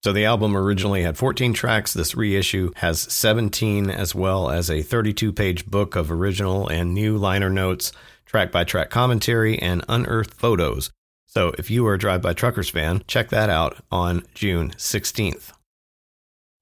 So 0.02 0.12
the 0.12 0.24
album 0.24 0.56
originally 0.56 1.02
had 1.02 1.18
14 1.18 1.52
tracks. 1.52 1.92
This 1.92 2.14
reissue 2.14 2.72
has 2.76 3.00
17, 3.00 3.90
as 3.90 4.14
well 4.14 4.48
as 4.48 4.70
a 4.70 4.80
32 4.80 5.32
page 5.32 5.66
book 5.66 5.96
of 5.96 6.10
original 6.10 6.66
and 6.68 6.94
new 6.94 7.18
liner 7.18 7.50
notes, 7.50 7.92
track 8.24 8.50
by 8.50 8.64
track 8.64 8.88
commentary, 8.88 9.58
and 9.58 9.84
unearthed 9.88 10.32
photos. 10.32 10.90
So 11.28 11.52
if 11.58 11.70
you 11.70 11.86
are 11.86 11.94
a 11.94 11.98
Drive 11.98 12.22
By 12.22 12.32
Truckers 12.32 12.70
fan, 12.70 13.02
check 13.06 13.28
that 13.28 13.50
out 13.50 13.76
on 13.92 14.24
June 14.34 14.70
16th. 14.70 15.52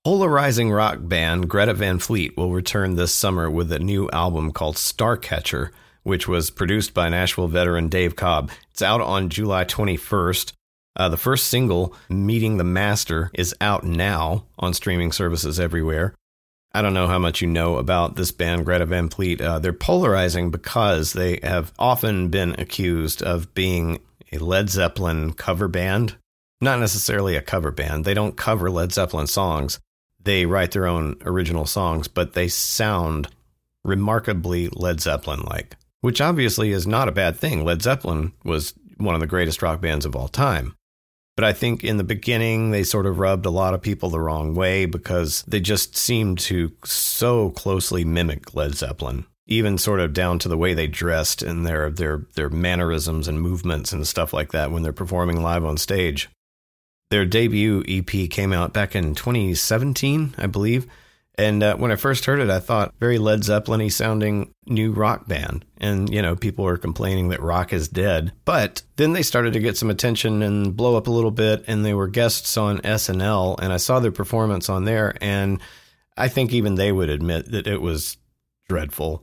Polarizing 0.04 0.72
rock 0.72 0.98
band 1.00 1.48
Greta 1.48 1.72
Van 1.72 2.00
Fleet 2.00 2.36
will 2.36 2.52
return 2.52 2.96
this 2.96 3.14
summer 3.14 3.48
with 3.48 3.70
a 3.70 3.78
new 3.78 4.10
album 4.10 4.50
called 4.50 4.74
Starcatcher, 4.74 5.70
which 6.02 6.26
was 6.26 6.50
produced 6.50 6.94
by 6.94 7.08
Nashville 7.08 7.46
veteran 7.46 7.88
Dave 7.88 8.16
Cobb. 8.16 8.50
It's 8.72 8.82
out 8.82 9.00
on 9.00 9.30
July 9.30 9.64
21st. 9.64 10.52
Uh, 10.96 11.08
the 11.10 11.16
first 11.16 11.46
single, 11.46 11.94
Meeting 12.08 12.56
the 12.56 12.64
Master, 12.64 13.30
is 13.34 13.54
out 13.60 13.84
now 13.84 14.46
on 14.58 14.74
streaming 14.74 15.12
services 15.12 15.60
everywhere. 15.60 16.12
I 16.72 16.82
don't 16.82 16.94
know 16.94 17.06
how 17.06 17.20
much 17.20 17.40
you 17.40 17.46
know 17.46 17.76
about 17.76 18.16
this 18.16 18.32
band, 18.32 18.64
Greta 18.64 18.86
Van 18.86 19.08
Fleet. 19.10 19.40
Uh, 19.40 19.60
they're 19.60 19.72
polarizing 19.72 20.50
because 20.50 21.12
they 21.12 21.38
have 21.42 21.72
often 21.78 22.28
been 22.28 22.54
accused 22.58 23.22
of 23.22 23.54
being 23.54 24.00
a 24.32 24.38
Led 24.38 24.70
Zeppelin 24.70 25.32
cover 25.32 25.68
band. 25.68 26.16
Not 26.60 26.80
necessarily 26.80 27.36
a 27.36 27.42
cover 27.42 27.70
band. 27.70 28.04
They 28.04 28.14
don't 28.14 28.36
cover 28.36 28.70
Led 28.70 28.92
Zeppelin 28.92 29.26
songs 29.26 29.78
they 30.26 30.44
write 30.44 30.72
their 30.72 30.86
own 30.86 31.16
original 31.24 31.64
songs, 31.64 32.08
but 32.08 32.34
they 32.34 32.48
sound 32.48 33.28
remarkably 33.84 34.68
Led 34.68 35.00
Zeppelin 35.00 35.40
like, 35.42 35.76
which 36.02 36.20
obviously 36.20 36.72
is 36.72 36.86
not 36.86 37.08
a 37.08 37.12
bad 37.12 37.36
thing. 37.36 37.64
Led 37.64 37.80
Zeppelin 37.80 38.32
was 38.44 38.74
one 38.98 39.14
of 39.14 39.20
the 39.20 39.26
greatest 39.26 39.62
rock 39.62 39.80
bands 39.80 40.04
of 40.04 40.14
all 40.14 40.28
time. 40.28 40.74
But 41.36 41.44
I 41.44 41.52
think 41.52 41.84
in 41.84 41.96
the 41.96 42.04
beginning, 42.04 42.70
they 42.70 42.82
sort 42.82 43.06
of 43.06 43.18
rubbed 43.18 43.46
a 43.46 43.50
lot 43.50 43.72
of 43.72 43.82
people 43.82 44.10
the 44.10 44.20
wrong 44.20 44.54
way 44.54 44.86
because 44.86 45.42
they 45.46 45.60
just 45.60 45.96
seemed 45.96 46.38
to 46.40 46.72
so 46.84 47.50
closely 47.50 48.04
mimic 48.04 48.54
Led 48.54 48.74
Zeppelin, 48.74 49.26
even 49.46 49.78
sort 49.78 50.00
of 50.00 50.12
down 50.12 50.38
to 50.40 50.48
the 50.48 50.58
way 50.58 50.74
they 50.74 50.86
dressed 50.86 51.42
and 51.42 51.64
their, 51.64 51.90
their, 51.90 52.22
their 52.34 52.50
mannerisms 52.50 53.28
and 53.28 53.40
movements 53.40 53.92
and 53.92 54.06
stuff 54.06 54.32
like 54.32 54.52
that 54.52 54.70
when 54.70 54.82
they're 54.82 54.92
performing 54.92 55.42
live 55.42 55.64
on 55.64 55.76
stage. 55.76 56.28
Their 57.10 57.24
debut 57.24 57.84
EP 57.86 58.28
came 58.28 58.52
out 58.52 58.72
back 58.72 58.96
in 58.96 59.14
2017, 59.14 60.34
I 60.38 60.46
believe. 60.46 60.86
And 61.38 61.62
uh, 61.62 61.76
when 61.76 61.92
I 61.92 61.96
first 61.96 62.24
heard 62.24 62.40
it, 62.40 62.48
I 62.48 62.60
thought 62.60 62.94
very 62.98 63.18
Led 63.18 63.44
Zeppelin 63.44 63.90
sounding 63.90 64.52
new 64.66 64.92
rock 64.92 65.28
band. 65.28 65.64
And, 65.76 66.12
you 66.12 66.22
know, 66.22 66.34
people 66.34 66.64
were 66.64 66.78
complaining 66.78 67.28
that 67.28 67.42
rock 67.42 67.72
is 67.72 67.88
dead. 67.88 68.32
But 68.44 68.82
then 68.96 69.12
they 69.12 69.22
started 69.22 69.52
to 69.52 69.60
get 69.60 69.76
some 69.76 69.90
attention 69.90 70.42
and 70.42 70.74
blow 70.74 70.96
up 70.96 71.06
a 71.06 71.12
little 71.12 71.30
bit. 71.30 71.64
And 71.68 71.84
they 71.84 71.92
were 71.92 72.08
guests 72.08 72.56
on 72.56 72.78
SNL. 72.78 73.60
And 73.60 73.72
I 73.72 73.76
saw 73.76 74.00
their 74.00 74.12
performance 74.12 74.70
on 74.70 74.84
there. 74.84 75.14
And 75.20 75.60
I 76.16 76.28
think 76.28 76.52
even 76.52 76.76
they 76.76 76.90
would 76.90 77.10
admit 77.10 77.50
that 77.52 77.66
it 77.66 77.82
was 77.82 78.16
dreadful. 78.68 79.22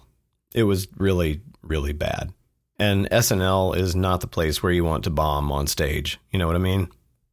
It 0.53 0.63
was 0.63 0.88
really, 0.98 1.41
really 1.62 1.93
bad. 1.93 2.33
And 2.79 3.10
SNL 3.10 3.77
is 3.77 3.95
not 3.95 4.22
the 4.22 4.27
place 4.27 4.62
where 4.62 4.72
you 4.72 4.83
want 4.83 5.03
to 5.05 5.10
bomb 5.10 5.51
on 5.51 5.67
stage. 5.67 6.19
You 6.31 6.39
know 6.39 6.48
what 6.48 6.55
I 6.55 6.60
mean? 6.60 6.89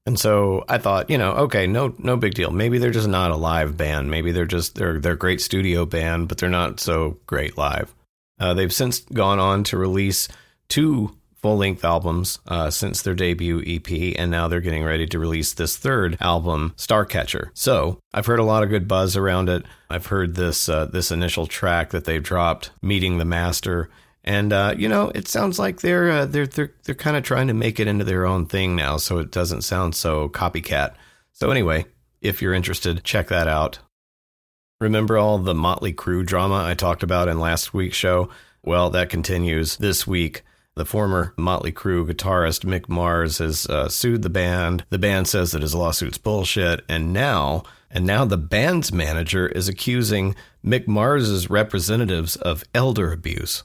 And 0.06 0.18
so 0.18 0.64
I 0.68 0.78
thought, 0.78 1.10
you 1.10 1.18
know, 1.18 1.32
okay, 1.32 1.66
no, 1.66 1.94
no 1.98 2.16
big 2.16 2.34
deal. 2.34 2.50
Maybe 2.50 2.78
they're 2.78 2.90
just 2.90 3.08
not 3.08 3.30
a 3.30 3.36
live 3.36 3.76
band. 3.76 4.10
Maybe 4.10 4.32
they're 4.32 4.46
just 4.46 4.74
they're 4.74 4.98
they're 4.98 5.12
a 5.12 5.18
great 5.18 5.40
studio 5.40 5.84
band, 5.84 6.28
but 6.28 6.38
they're 6.38 6.48
not 6.48 6.80
so 6.80 7.18
great 7.26 7.58
live. 7.58 7.94
Uh, 8.38 8.54
they've 8.54 8.72
since 8.72 9.00
gone 9.00 9.38
on 9.38 9.62
to 9.64 9.76
release 9.76 10.28
two 10.68 11.16
full 11.40 11.56
length 11.56 11.84
albums 11.84 12.38
uh, 12.48 12.70
since 12.70 13.02
their 13.02 13.14
debut 13.14 13.62
EP, 13.66 14.14
and 14.18 14.30
now 14.30 14.48
they're 14.48 14.60
getting 14.60 14.84
ready 14.84 15.06
to 15.06 15.18
release 15.18 15.52
this 15.52 15.76
third 15.76 16.16
album, 16.20 16.74
Starcatcher. 16.76 17.50
So 17.54 17.98
I've 18.12 18.26
heard 18.26 18.38
a 18.38 18.44
lot 18.44 18.62
of 18.62 18.68
good 18.68 18.86
buzz 18.86 19.16
around 19.16 19.48
it. 19.48 19.64
I've 19.88 20.06
heard 20.06 20.34
this 20.34 20.68
uh, 20.68 20.86
this 20.86 21.10
initial 21.10 21.46
track 21.46 21.90
that 21.90 22.04
they've 22.04 22.22
dropped, 22.22 22.70
"Meeting 22.82 23.18
the 23.18 23.24
Master." 23.24 23.88
And 24.22 24.52
uh, 24.52 24.74
you 24.76 24.88
know, 24.88 25.10
it 25.14 25.28
sounds 25.28 25.58
like 25.58 25.80
they're 25.80 26.10
uh, 26.10 26.26
they're 26.26 26.46
they're 26.46 26.74
they're 26.84 26.94
kind 26.94 27.16
of 27.16 27.22
trying 27.22 27.48
to 27.48 27.54
make 27.54 27.80
it 27.80 27.88
into 27.88 28.04
their 28.04 28.26
own 28.26 28.46
thing 28.46 28.76
now, 28.76 28.96
so 28.98 29.18
it 29.18 29.30
doesn't 29.30 29.62
sound 29.62 29.94
so 29.94 30.28
copycat. 30.28 30.94
So 31.32 31.50
anyway, 31.50 31.86
if 32.20 32.42
you're 32.42 32.54
interested, 32.54 33.02
check 33.02 33.28
that 33.28 33.48
out. 33.48 33.78
Remember 34.80 35.18
all 35.18 35.38
the 35.38 35.54
Motley 35.54 35.92
Crue 35.92 36.24
drama 36.24 36.64
I 36.64 36.74
talked 36.74 37.02
about 37.02 37.28
in 37.28 37.38
last 37.38 37.74
week's 37.74 37.96
show? 37.96 38.30
Well, 38.62 38.90
that 38.90 39.10
continues 39.10 39.76
this 39.76 40.06
week. 40.06 40.42
The 40.80 40.86
former 40.86 41.34
Motley 41.36 41.72
Crue 41.72 42.10
guitarist 42.10 42.64
Mick 42.64 42.88
Mars 42.88 43.36
has 43.36 43.66
uh, 43.66 43.90
sued 43.90 44.22
the 44.22 44.30
band. 44.30 44.86
The 44.88 44.98
band 44.98 45.28
says 45.28 45.52
that 45.52 45.60
his 45.60 45.74
lawsuit's 45.74 46.16
bullshit, 46.16 46.86
and 46.88 47.12
now, 47.12 47.64
and 47.90 48.06
now 48.06 48.24
the 48.24 48.38
band's 48.38 48.90
manager 48.90 49.46
is 49.46 49.68
accusing 49.68 50.34
Mick 50.64 50.88
Mars's 50.88 51.50
representatives 51.50 52.36
of 52.36 52.64
elder 52.74 53.12
abuse. 53.12 53.62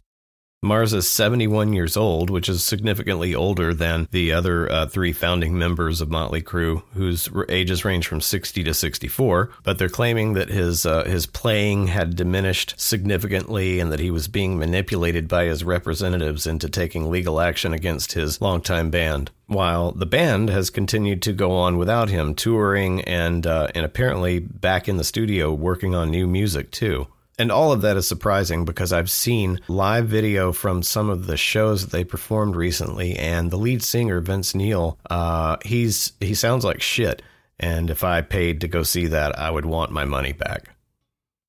Mars 0.65 0.93
is 0.93 1.07
71 1.07 1.73
years 1.73 1.95
old, 1.95 2.31
which 2.31 2.49
is 2.49 2.63
significantly 2.63 3.35
older 3.35 3.71
than 3.71 4.07
the 4.09 4.31
other 4.31 4.71
uh, 4.71 4.87
three 4.87 5.13
founding 5.13 5.59
members 5.59 6.01
of 6.01 6.09
Motley 6.09 6.41
Crue, 6.41 6.81
whose 6.95 7.29
ages 7.49 7.85
range 7.85 8.07
from 8.07 8.19
60 8.19 8.63
to 8.63 8.73
64. 8.73 9.51
But 9.61 9.77
they're 9.77 9.89
claiming 9.89 10.33
that 10.33 10.49
his 10.49 10.83
uh, 10.83 11.03
his 11.03 11.27
playing 11.27 11.87
had 11.87 12.15
diminished 12.15 12.73
significantly, 12.77 13.79
and 13.79 13.91
that 13.91 13.99
he 13.99 14.09
was 14.09 14.27
being 14.27 14.57
manipulated 14.57 15.27
by 15.27 15.45
his 15.45 15.63
representatives 15.63 16.47
into 16.47 16.67
taking 16.67 17.11
legal 17.11 17.39
action 17.39 17.71
against 17.71 18.13
his 18.13 18.41
longtime 18.41 18.89
band. 18.89 19.29
While 19.45 19.91
the 19.91 20.07
band 20.07 20.49
has 20.49 20.71
continued 20.71 21.21
to 21.21 21.33
go 21.33 21.51
on 21.51 21.77
without 21.77 22.09
him, 22.09 22.33
touring 22.33 23.01
and 23.01 23.45
uh, 23.45 23.67
and 23.75 23.85
apparently 23.85 24.39
back 24.39 24.89
in 24.89 24.97
the 24.97 25.03
studio 25.03 25.53
working 25.53 25.93
on 25.93 26.09
new 26.09 26.25
music 26.25 26.71
too. 26.71 27.05
And 27.37 27.51
all 27.51 27.73
of 27.73 27.81
that 27.81 27.97
is 27.97 28.07
surprising 28.07 28.63
because 28.63 28.93
I've 28.93 29.09
seen 29.09 29.59
live 29.67 30.07
video 30.07 30.53
from 30.53 30.83
some 30.83 31.09
of 31.09 31.27
the 31.27 31.35
shows 31.35 31.83
that 31.83 31.91
they 31.91 32.03
performed 32.05 32.55
recently, 32.55 33.15
and 33.17 33.51
the 33.51 33.57
lead 33.57 33.83
singer 33.83 34.21
Vince 34.21 34.55
Neil, 34.55 34.97
uh, 35.09 35.57
he's 35.65 36.13
he 36.19 36.33
sounds 36.33 36.63
like 36.63 36.81
shit. 36.81 37.21
And 37.59 37.89
if 37.89 38.03
I 38.03 38.21
paid 38.21 38.61
to 38.61 38.67
go 38.67 38.83
see 38.83 39.07
that, 39.07 39.37
I 39.37 39.49
would 39.49 39.65
want 39.65 39.91
my 39.91 40.05
money 40.05 40.33
back. 40.33 40.69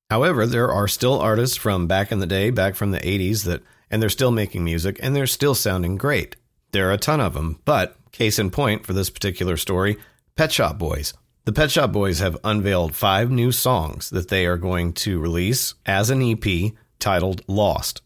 However, 0.09 0.45
there 0.45 0.71
are 0.71 0.87
still 0.87 1.19
artists 1.19 1.57
from 1.57 1.87
back 1.87 2.11
in 2.11 2.19
the 2.19 2.27
day, 2.27 2.49
back 2.49 2.75
from 2.75 2.91
the 2.91 2.99
80s, 2.99 3.43
that 3.43 3.61
and 3.89 4.01
they're 4.01 4.09
still 4.09 4.31
making 4.31 4.63
music 4.63 4.99
and 5.01 5.15
they're 5.15 5.27
still 5.27 5.55
sounding 5.55 5.97
great. 5.97 6.35
There 6.71 6.89
are 6.89 6.93
a 6.93 6.97
ton 6.97 7.21
of 7.21 7.33
them, 7.33 7.59
but 7.65 7.97
case 8.11 8.39
in 8.39 8.51
point 8.51 8.85
for 8.85 8.93
this 8.93 9.09
particular 9.09 9.57
story, 9.57 9.97
Pet 10.35 10.51
Shop 10.51 10.77
Boys. 10.77 11.13
The 11.47 11.53
Pet 11.53 11.71
Shop 11.71 11.93
Boys 11.93 12.19
have 12.19 12.35
unveiled 12.43 12.93
five 12.93 13.31
new 13.31 13.53
songs 13.53 14.09
that 14.09 14.27
they 14.27 14.45
are 14.45 14.57
going 14.57 14.91
to 14.95 15.17
release 15.17 15.75
as 15.85 16.09
an 16.09 16.21
EP 16.21 16.73
titled 16.99 17.41
Lost. 17.47 18.01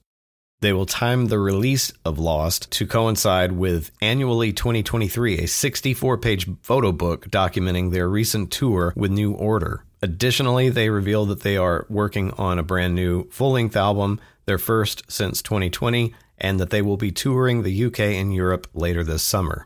They 0.59 0.71
will 0.73 0.85
time 0.85 1.25
the 1.25 1.39
release 1.39 1.91
of 2.05 2.19
Lost 2.19 2.69
to 2.73 2.85
coincide 2.85 3.53
with 3.53 3.89
Annually 3.99 4.53
2023, 4.53 5.39
a 5.39 5.47
64 5.47 6.19
page 6.19 6.47
photo 6.61 6.91
book 6.91 7.31
documenting 7.31 7.89
their 7.89 8.07
recent 8.07 8.51
tour 8.51 8.93
with 8.95 9.09
New 9.09 9.31
Order. 9.33 9.85
Additionally, 10.03 10.69
they 10.69 10.91
revealed 10.91 11.29
that 11.29 11.41
they 11.41 11.57
are 11.57 11.87
working 11.89 12.29
on 12.33 12.59
a 12.59 12.63
brand 12.63 12.93
new 12.93 13.27
full 13.31 13.53
length 13.53 13.75
album, 13.75 14.19
their 14.45 14.59
first 14.59 15.11
since 15.11 15.41
2020, 15.41 16.13
and 16.37 16.59
that 16.59 16.69
they 16.69 16.83
will 16.83 16.95
be 16.95 17.11
touring 17.11 17.63
the 17.63 17.85
UK 17.85 18.01
and 18.01 18.35
Europe 18.35 18.67
later 18.75 19.03
this 19.03 19.23
summer. 19.23 19.65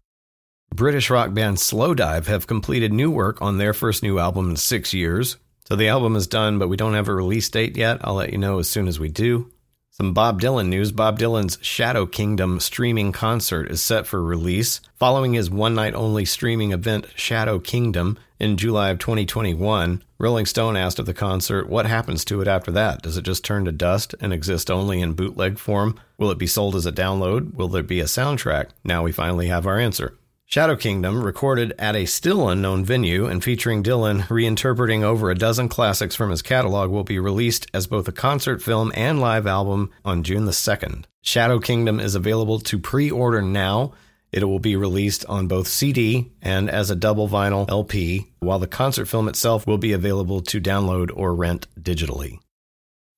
British 0.76 1.10
rock 1.10 1.34
band 1.34 1.58
Slowdive 1.58 2.26
have 2.26 2.48
completed 2.48 2.92
new 2.92 3.10
work 3.10 3.42
on 3.42 3.58
their 3.58 3.74
first 3.74 4.04
new 4.04 4.20
album 4.20 4.50
in 4.50 4.56
six 4.58 4.94
years. 4.94 5.38
So 5.70 5.76
the 5.78 5.88
album 5.88 6.18
is 6.18 6.28
done, 6.28 6.60
but 6.60 6.68
we 6.68 6.76
don't 6.76 6.96
have 6.96 7.08
a 7.08 7.14
release 7.16 7.50
date 7.50 7.78
yet. 7.78 8.00
I'll 8.02 8.16
let 8.16 8.34
you 8.34 8.38
know 8.38 8.60
as 8.60 8.70
soon 8.70 8.90
as 8.90 9.00
we 9.00 9.08
do. 9.08 9.50
Some 9.92 10.14
Bob 10.14 10.42
Dylan 10.42 10.68
news. 10.68 10.92
Bob 10.92 11.18
Dylan's 11.18 11.58
Shadow 11.62 12.06
Kingdom 12.06 12.60
streaming 12.60 13.14
concert 13.14 13.72
is 13.72 13.82
set 13.82 14.06
for 14.06 14.22
release. 14.22 14.82
Following 14.98 15.34
his 15.34 15.50
one 15.50 15.76
night 15.76 15.94
only 15.94 16.26
streaming 16.26 16.74
event, 16.74 17.08
Shadow 17.16 17.60
Kingdom, 17.60 18.20
in 18.38 18.58
July 18.58 18.90
of 18.90 19.00
2021, 19.00 20.04
Rolling 20.18 20.46
Stone 20.46 20.76
asked 20.76 21.00
of 21.00 21.06
the 21.06 21.14
concert, 21.14 21.70
What 21.70 21.86
happens 21.86 22.26
to 22.26 22.42
it 22.42 22.50
after 22.50 22.72
that? 22.72 23.02
Does 23.02 23.16
it 23.16 23.22
just 23.22 23.46
turn 23.46 23.64
to 23.64 23.72
dust 23.72 24.14
and 24.20 24.34
exist 24.34 24.70
only 24.70 25.00
in 25.00 25.14
bootleg 25.14 25.58
form? 25.58 25.98
Will 26.18 26.32
it 26.32 26.38
be 26.38 26.48
sold 26.48 26.76
as 26.76 26.86
a 26.86 26.92
download? 26.92 27.54
Will 27.54 27.70
there 27.70 27.82
be 27.82 28.02
a 28.02 28.06
soundtrack? 28.06 28.72
Now 28.84 29.04
we 29.04 29.14
finally 29.14 29.48
have 29.48 29.66
our 29.66 29.80
answer. 29.80 30.18
Shadow 30.48 30.76
Kingdom, 30.76 31.24
recorded 31.24 31.74
at 31.80 31.96
a 31.96 32.06
still 32.06 32.48
unknown 32.48 32.86
venue 32.86 33.26
and 33.26 33.44
featuring 33.44 33.82
Dylan 33.82 34.22
reinterpreting 34.28 35.02
over 35.02 35.30
a 35.30 35.36
dozen 35.36 35.68
classics 35.68 36.16
from 36.16 36.30
his 36.30 36.44
catalog, 36.44 36.92
will 36.92 37.04
be 37.04 37.18
released 37.18 37.68
as 37.74 37.88
both 37.88 38.08
a 38.08 38.14
concert 38.14 38.62
film 38.62 38.92
and 38.96 39.20
live 39.20 39.48
album 39.48 39.92
on 40.06 40.24
June 40.24 40.46
the 40.46 40.52
2nd. 40.52 41.06
Shadow 41.24 41.60
Kingdom 41.60 42.00
is 42.00 42.14
available 42.14 42.60
to 42.60 42.78
pre 42.78 43.10
order 43.10 43.42
now. 43.42 43.94
It 44.32 44.44
will 44.44 44.60
be 44.60 44.76
released 44.76 45.26
on 45.26 45.48
both 45.48 45.68
CD 45.68 46.32
and 46.42 46.70
as 46.70 46.92
a 46.92 46.96
double 46.96 47.28
vinyl 47.28 47.68
LP, 47.68 48.32
while 48.40 48.60
the 48.60 48.68
concert 48.68 49.08
film 49.08 49.28
itself 49.28 49.66
will 49.66 49.80
be 49.80 49.94
available 49.94 50.42
to 50.42 50.62
download 50.62 51.10
or 51.16 51.34
rent 51.34 51.68
digitally. 51.80 52.38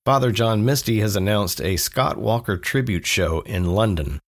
Father 0.06 0.32
John 0.32 0.64
Misty 0.64 1.02
has 1.02 1.18
announced 1.18 1.60
a 1.60 1.76
Scott 1.76 2.18
Walker 2.18 2.58
tribute 2.58 3.06
show 3.06 3.42
in 3.42 3.66
London. 3.66 4.22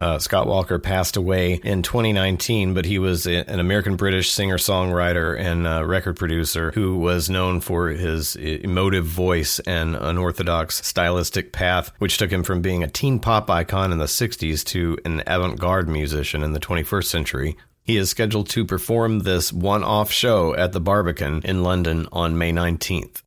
Uh, 0.00 0.18
Scott 0.18 0.46
Walker 0.46 0.78
passed 0.78 1.16
away 1.16 1.60
in 1.62 1.82
2019, 1.82 2.74
but 2.74 2.84
he 2.84 2.98
was 2.98 3.26
an 3.26 3.60
American 3.60 3.96
British 3.96 4.30
singer 4.30 4.58
songwriter 4.58 5.38
and 5.38 5.66
uh, 5.66 5.84
record 5.84 6.16
producer 6.16 6.72
who 6.72 6.98
was 6.98 7.30
known 7.30 7.60
for 7.60 7.88
his 7.88 8.34
emotive 8.36 9.06
voice 9.06 9.60
and 9.60 9.94
unorthodox 9.94 10.84
stylistic 10.86 11.52
path, 11.52 11.92
which 11.98 12.18
took 12.18 12.30
him 12.30 12.42
from 12.42 12.60
being 12.60 12.82
a 12.82 12.88
teen 12.88 13.20
pop 13.20 13.48
icon 13.48 13.92
in 13.92 13.98
the 13.98 14.04
60s 14.04 14.64
to 14.64 14.98
an 15.04 15.22
avant 15.26 15.60
garde 15.60 15.88
musician 15.88 16.42
in 16.42 16.52
the 16.52 16.60
21st 16.60 17.04
century. 17.04 17.56
He 17.84 17.96
is 17.96 18.10
scheduled 18.10 18.48
to 18.50 18.64
perform 18.64 19.20
this 19.20 19.52
one 19.52 19.84
off 19.84 20.10
show 20.10 20.54
at 20.56 20.72
the 20.72 20.80
Barbican 20.80 21.42
in 21.44 21.62
London 21.62 22.08
on 22.10 22.36
May 22.36 22.50
19th. 22.50 23.22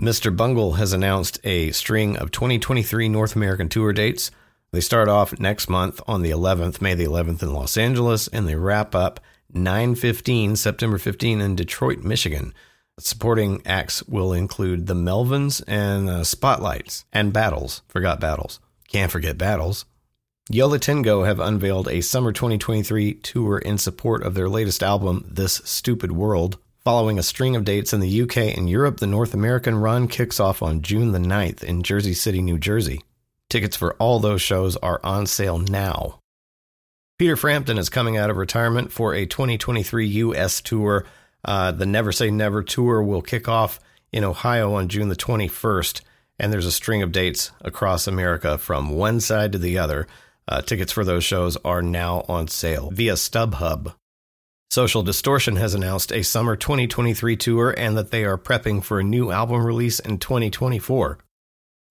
Mr. 0.00 0.36
Bungle 0.36 0.74
has 0.74 0.92
announced 0.92 1.38
a 1.42 1.70
string 1.70 2.16
of 2.18 2.30
2023 2.30 3.08
North 3.08 3.34
American 3.34 3.68
tour 3.68 3.92
dates. 3.94 4.30
They 4.72 4.80
start 4.80 5.08
off 5.08 5.38
next 5.38 5.68
month 5.68 6.00
on 6.06 6.22
the 6.22 6.30
11th, 6.30 6.80
May 6.80 6.94
the 6.94 7.04
11th 7.04 7.42
in 7.42 7.52
Los 7.52 7.76
Angeles, 7.76 8.28
and 8.28 8.46
they 8.46 8.56
wrap 8.56 8.94
up 8.94 9.20
9:15 9.54 10.56
September 10.56 10.98
15 10.98 11.40
in 11.40 11.56
Detroit, 11.56 12.00
Michigan. 12.00 12.52
Supporting 12.98 13.62
acts 13.66 14.02
will 14.04 14.32
include 14.32 14.86
the 14.86 14.94
Melvins 14.94 15.62
and 15.66 16.08
uh, 16.08 16.24
Spotlights 16.24 17.04
and 17.12 17.32
Battles. 17.32 17.82
Forgot 17.88 18.20
Battles. 18.20 18.58
Can't 18.88 19.12
forget 19.12 19.36
Battles. 19.36 19.84
Yo 20.48 20.66
La 20.66 20.78
Tengo 20.78 21.24
have 21.24 21.40
unveiled 21.40 21.88
a 21.88 22.00
summer 22.00 22.32
2023 22.32 23.14
tour 23.14 23.58
in 23.58 23.78
support 23.78 24.22
of 24.22 24.34
their 24.34 24.48
latest 24.48 24.82
album, 24.82 25.26
This 25.28 25.60
Stupid 25.64 26.12
World. 26.12 26.58
Following 26.84 27.18
a 27.18 27.22
string 27.22 27.56
of 27.56 27.64
dates 27.64 27.92
in 27.92 27.98
the 28.00 28.22
UK 28.22 28.56
and 28.56 28.70
Europe, 28.70 28.98
the 28.98 29.08
North 29.08 29.34
American 29.34 29.76
run 29.76 30.06
kicks 30.06 30.38
off 30.38 30.62
on 30.62 30.82
June 30.82 31.10
the 31.10 31.18
9th 31.18 31.64
in 31.64 31.82
Jersey 31.82 32.14
City, 32.14 32.40
New 32.40 32.58
Jersey. 32.58 33.02
Tickets 33.48 33.76
for 33.76 33.94
all 33.94 34.18
those 34.18 34.42
shows 34.42 34.76
are 34.76 35.00
on 35.04 35.26
sale 35.26 35.58
now. 35.58 36.20
Peter 37.18 37.36
Frampton 37.36 37.78
is 37.78 37.88
coming 37.88 38.16
out 38.16 38.28
of 38.28 38.36
retirement 38.36 38.92
for 38.92 39.14
a 39.14 39.24
2023 39.24 40.06
U.S. 40.06 40.60
tour. 40.60 41.06
Uh, 41.44 41.72
the 41.72 41.86
Never 41.86 42.12
Say 42.12 42.30
Never 42.30 42.62
tour 42.62 43.02
will 43.02 43.22
kick 43.22 43.48
off 43.48 43.80
in 44.12 44.24
Ohio 44.24 44.74
on 44.74 44.88
June 44.88 45.08
the 45.08 45.16
21st, 45.16 46.02
and 46.38 46.52
there's 46.52 46.66
a 46.66 46.72
string 46.72 47.02
of 47.02 47.12
dates 47.12 47.52
across 47.60 48.06
America 48.06 48.58
from 48.58 48.90
one 48.90 49.20
side 49.20 49.52
to 49.52 49.58
the 49.58 49.78
other. 49.78 50.06
Uh, 50.48 50.60
tickets 50.60 50.92
for 50.92 51.04
those 51.04 51.24
shows 51.24 51.56
are 51.64 51.82
now 51.82 52.24
on 52.28 52.48
sale 52.48 52.90
via 52.90 53.14
StubHub. 53.14 53.94
Social 54.70 55.02
Distortion 55.02 55.56
has 55.56 55.74
announced 55.74 56.12
a 56.12 56.22
summer 56.22 56.56
2023 56.56 57.36
tour 57.36 57.74
and 57.76 57.96
that 57.96 58.10
they 58.10 58.24
are 58.24 58.36
prepping 58.36 58.82
for 58.82 59.00
a 59.00 59.04
new 59.04 59.30
album 59.30 59.64
release 59.64 60.00
in 60.00 60.18
2024. 60.18 61.18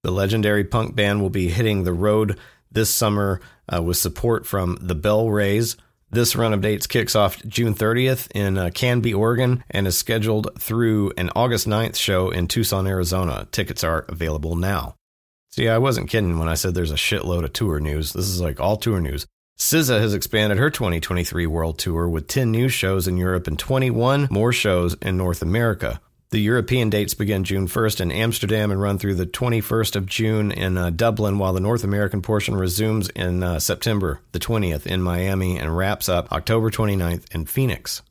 The 0.05 0.11
legendary 0.11 0.63
punk 0.63 0.95
band 0.95 1.19
will 1.19 1.31
be 1.31 1.49
hitting 1.49 1.83
the 1.83 1.91
road 1.91 2.37
this 2.71 2.93
summer 2.93 3.41
uh, 3.73 3.81
with 3.81 3.97
support 3.97 4.45
from 4.45 4.77
the 4.79 4.93
Bell 4.93 5.31
Rays. 5.31 5.77
This 6.11 6.35
run 6.35 6.53
of 6.53 6.61
dates 6.61 6.85
kicks 6.85 7.15
off 7.15 7.43
June 7.47 7.73
30th 7.73 8.27
in 8.35 8.55
uh, 8.55 8.69
Canby, 8.69 9.15
Oregon, 9.15 9.63
and 9.71 9.87
is 9.87 9.97
scheduled 9.97 10.61
through 10.61 11.11
an 11.17 11.31
August 11.35 11.67
9th 11.67 11.95
show 11.95 12.29
in 12.29 12.47
Tucson, 12.47 12.85
Arizona. 12.85 13.47
Tickets 13.51 13.83
are 13.83 14.05
available 14.07 14.55
now. 14.55 14.93
See, 15.49 15.67
I 15.67 15.79
wasn't 15.79 16.11
kidding 16.11 16.37
when 16.37 16.49
I 16.49 16.53
said 16.53 16.75
there's 16.75 16.91
a 16.91 16.93
shitload 16.93 17.43
of 17.43 17.53
tour 17.53 17.79
news. 17.79 18.13
This 18.13 18.27
is 18.27 18.39
like 18.39 18.59
all 18.59 18.77
tour 18.77 19.01
news. 19.01 19.25
SZA 19.57 19.99
has 19.99 20.13
expanded 20.13 20.59
her 20.59 20.69
2023 20.69 21.47
world 21.47 21.79
tour 21.79 22.07
with 22.07 22.27
10 22.27 22.51
new 22.51 22.69
shows 22.69 23.07
in 23.07 23.17
Europe 23.17 23.47
and 23.47 23.57
21 23.57 24.27
more 24.29 24.53
shows 24.53 24.93
in 25.01 25.17
North 25.17 25.41
America. 25.41 25.99
The 26.35 26.41
European 26.41 26.89
dates 26.89 27.13
begin 27.13 27.45
June 27.45 27.65
1st 27.65 28.01
in 28.01 28.11
Amsterdam 28.11 28.69
and 28.69 28.81
run 28.81 28.97
through 28.97 29.15
the 29.15 29.25
21st 29.25 29.95
of 29.95 30.05
June 30.05 30.51
in 30.51 30.77
uh, 30.77 30.89
Dublin, 30.89 31.37
while 31.37 31.53
the 31.53 31.61
North 31.61 31.85
American 31.85 32.21
portion 32.21 32.57
resumes 32.57 33.07
in 33.11 33.41
uh, 33.41 33.57
September 33.57 34.19
the 34.33 34.39
20th 34.39 34.85
in 34.85 35.01
Miami 35.01 35.57
and 35.57 35.77
wraps 35.77 36.09
up 36.09 36.29
October 36.33 36.69
29th 36.69 37.33
in 37.33 37.45
Phoenix. 37.45 38.01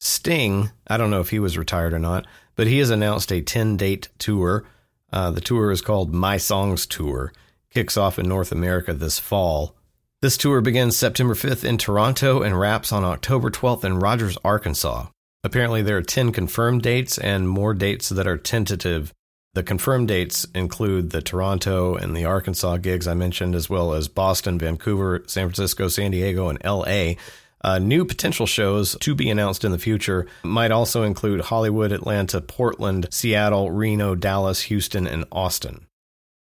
Sting, 0.00 0.70
I 0.86 0.96
don't 0.96 1.10
know 1.10 1.20
if 1.20 1.28
he 1.28 1.38
was 1.38 1.58
retired 1.58 1.92
or 1.92 1.98
not, 1.98 2.26
but 2.56 2.66
he 2.66 2.78
has 2.78 2.88
announced 2.88 3.30
a 3.30 3.42
10 3.42 3.76
date 3.76 4.08
tour. 4.16 4.64
Uh, 5.12 5.30
the 5.30 5.42
tour 5.42 5.70
is 5.70 5.82
called 5.82 6.14
My 6.14 6.38
Songs 6.38 6.86
Tour, 6.86 7.30
kicks 7.68 7.98
off 7.98 8.18
in 8.18 8.26
North 8.26 8.52
America 8.52 8.94
this 8.94 9.18
fall. 9.18 9.76
This 10.22 10.38
tour 10.38 10.62
begins 10.62 10.96
September 10.96 11.34
5th 11.34 11.62
in 11.62 11.76
Toronto 11.76 12.40
and 12.40 12.58
wraps 12.58 12.90
on 12.90 13.04
October 13.04 13.50
12th 13.50 13.84
in 13.84 13.98
Rogers, 13.98 14.38
Arkansas. 14.42 15.08
Apparently, 15.44 15.82
there 15.82 15.98
are 15.98 16.02
10 16.02 16.32
confirmed 16.32 16.82
dates 16.82 17.18
and 17.18 17.46
more 17.46 17.74
dates 17.74 18.08
that 18.08 18.26
are 18.26 18.38
tentative. 18.38 19.12
The 19.52 19.62
confirmed 19.62 20.08
dates 20.08 20.46
include 20.54 21.10
the 21.10 21.20
Toronto 21.20 21.94
and 21.94 22.16
the 22.16 22.24
Arkansas 22.24 22.78
gigs 22.78 23.06
I 23.06 23.12
mentioned, 23.12 23.54
as 23.54 23.68
well 23.68 23.92
as 23.92 24.08
Boston, 24.08 24.58
Vancouver, 24.58 25.22
San 25.26 25.48
Francisco, 25.48 25.88
San 25.88 26.12
Diego, 26.12 26.48
and 26.48 26.58
LA. 26.64 27.12
Uh, 27.60 27.78
new 27.78 28.06
potential 28.06 28.46
shows 28.46 28.96
to 29.00 29.14
be 29.14 29.28
announced 29.28 29.64
in 29.64 29.70
the 29.70 29.78
future 29.78 30.26
might 30.42 30.70
also 30.70 31.02
include 31.02 31.42
Hollywood, 31.42 31.92
Atlanta, 31.92 32.40
Portland, 32.40 33.06
Seattle, 33.10 33.70
Reno, 33.70 34.14
Dallas, 34.14 34.62
Houston, 34.62 35.06
and 35.06 35.26
Austin. 35.30 35.86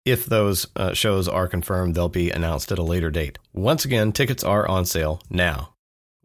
If 0.05 0.25
those 0.25 0.67
uh, 0.75 0.93
shows 0.93 1.27
are 1.27 1.47
confirmed, 1.47 1.95
they'll 1.95 2.09
be 2.09 2.31
announced 2.31 2.71
at 2.71 2.79
a 2.79 2.83
later 2.83 3.11
date. 3.11 3.37
Once 3.53 3.85
again, 3.85 4.11
tickets 4.11 4.43
are 4.43 4.67
on 4.67 4.85
sale 4.85 5.21
now. 5.29 5.72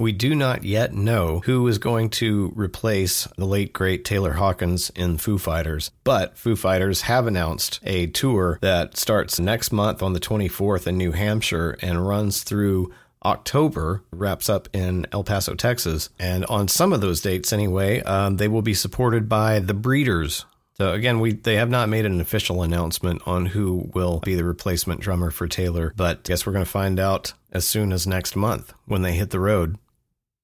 We 0.01 0.13
do 0.13 0.37
not 0.37 0.63
yet 0.63 0.95
know 0.95 1.41
who 1.45 1.67
is 1.67 1.79
going 1.79 2.11
to 2.11 2.53
replace 2.55 3.27
the 3.37 3.47
late 3.47 3.73
great 3.73 4.05
Taylor 4.05 4.35
Hawkins 4.35 4.91
in 4.91 5.19
Foo 5.19 5.39
Fighters, 5.39 5.91
but 6.05 6.39
Foo 6.39 6.55
Fighters 6.55 7.01
have 7.03 7.27
announced 7.27 7.81
a 7.83 8.07
tour 8.07 8.61
that 8.63 8.97
starts 8.97 9.41
next 9.41 9.73
month 9.73 10.01
on 10.01 10.13
the 10.13 10.21
24th 10.21 10.87
in 10.87 10.99
New 10.99 11.11
Hampshire 11.11 11.77
and 11.83 12.07
runs 12.07 12.45
through 12.45 12.95
October, 13.25 14.05
wraps 14.13 14.49
up 14.49 14.69
in 14.73 15.05
El 15.11 15.25
Paso, 15.25 15.57
Texas. 15.57 16.11
And 16.17 16.45
on 16.47 16.69
some 16.69 16.93
of 16.93 17.01
those 17.01 17.21
dates, 17.21 17.53
anyway, 17.53 18.01
um, 18.03 18.37
they 18.37 18.47
will 18.47 18.63
be 18.63 18.75
supported 18.75 19.29
by 19.29 19.59
the 19.59 19.75
Breeders. 19.75 20.45
So 20.77 20.93
again, 20.93 21.19
we 21.19 21.33
they 21.33 21.57
have 21.57 21.71
not 21.71 21.89
made 21.89 22.07
an 22.07 22.21
official 22.21 22.63
announcement 22.63 23.23
on 23.27 23.47
who 23.47 23.91
will 23.95 24.21
be 24.21 24.37
the 24.37 24.45
replacement 24.45 25.01
drummer 25.01 25.33
for 25.33 25.49
Taylor, 25.49 25.93
but 25.97 26.19
I 26.19 26.21
guess 26.23 26.47
we're 26.47 26.53
going 26.53 26.65
to 26.65 26.71
find 26.71 27.01
out 27.01 27.33
as 27.51 27.67
soon 27.67 27.93
as 27.93 28.07
next 28.07 28.37
month 28.37 28.73
when 28.87 29.03
they 29.03 29.15
hit 29.15 29.31
the 29.31 29.41
road. 29.41 29.77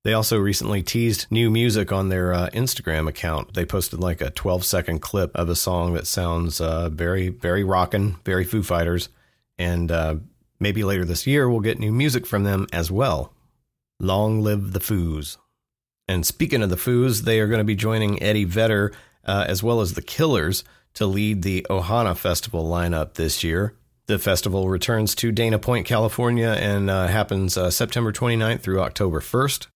They 0.04 0.12
also 0.12 0.38
recently 0.38 0.82
teased 0.82 1.26
new 1.30 1.50
music 1.50 1.90
on 1.90 2.10
their 2.10 2.34
uh, 2.34 2.50
Instagram 2.50 3.08
account. 3.08 3.54
They 3.54 3.64
posted 3.64 4.00
like 4.00 4.20
a 4.20 4.30
12 4.30 4.62
second 4.62 5.00
clip 5.00 5.34
of 5.34 5.48
a 5.48 5.56
song 5.56 5.94
that 5.94 6.06
sounds 6.06 6.60
uh, 6.60 6.90
very, 6.90 7.30
very 7.30 7.64
rockin', 7.64 8.16
very 8.22 8.44
Foo 8.44 8.62
Fighters. 8.62 9.08
And 9.58 9.90
uh, 9.90 10.16
maybe 10.60 10.84
later 10.84 11.06
this 11.06 11.26
year, 11.26 11.48
we'll 11.48 11.60
get 11.60 11.78
new 11.78 11.92
music 11.92 12.26
from 12.26 12.44
them 12.44 12.66
as 12.70 12.90
well. 12.90 13.32
Long 13.98 14.42
live 14.42 14.72
the 14.74 14.78
Foos. 14.78 15.38
And 16.06 16.26
speaking 16.26 16.62
of 16.62 16.68
the 16.68 16.76
Foos, 16.76 17.22
they 17.22 17.40
are 17.40 17.48
going 17.48 17.58
to 17.58 17.64
be 17.64 17.74
joining 17.74 18.22
Eddie 18.22 18.44
Vedder 18.44 18.92
uh, 19.24 19.46
as 19.48 19.62
well 19.62 19.80
as 19.80 19.94
the 19.94 20.02
Killers 20.02 20.64
to 20.94 21.06
lead 21.06 21.40
the 21.40 21.66
Ohana 21.70 22.14
Festival 22.14 22.68
lineup 22.68 23.14
this 23.14 23.42
year. 23.42 23.74
The 24.06 24.18
festival 24.18 24.68
returns 24.68 25.14
to 25.14 25.32
Dana 25.32 25.58
Point, 25.58 25.86
California, 25.86 26.50
and 26.60 26.90
uh, 26.90 27.06
happens 27.06 27.56
uh, 27.56 27.70
September 27.70 28.12
29th 28.12 28.60
through 28.60 28.82
October 28.82 29.20
1st. 29.20 29.68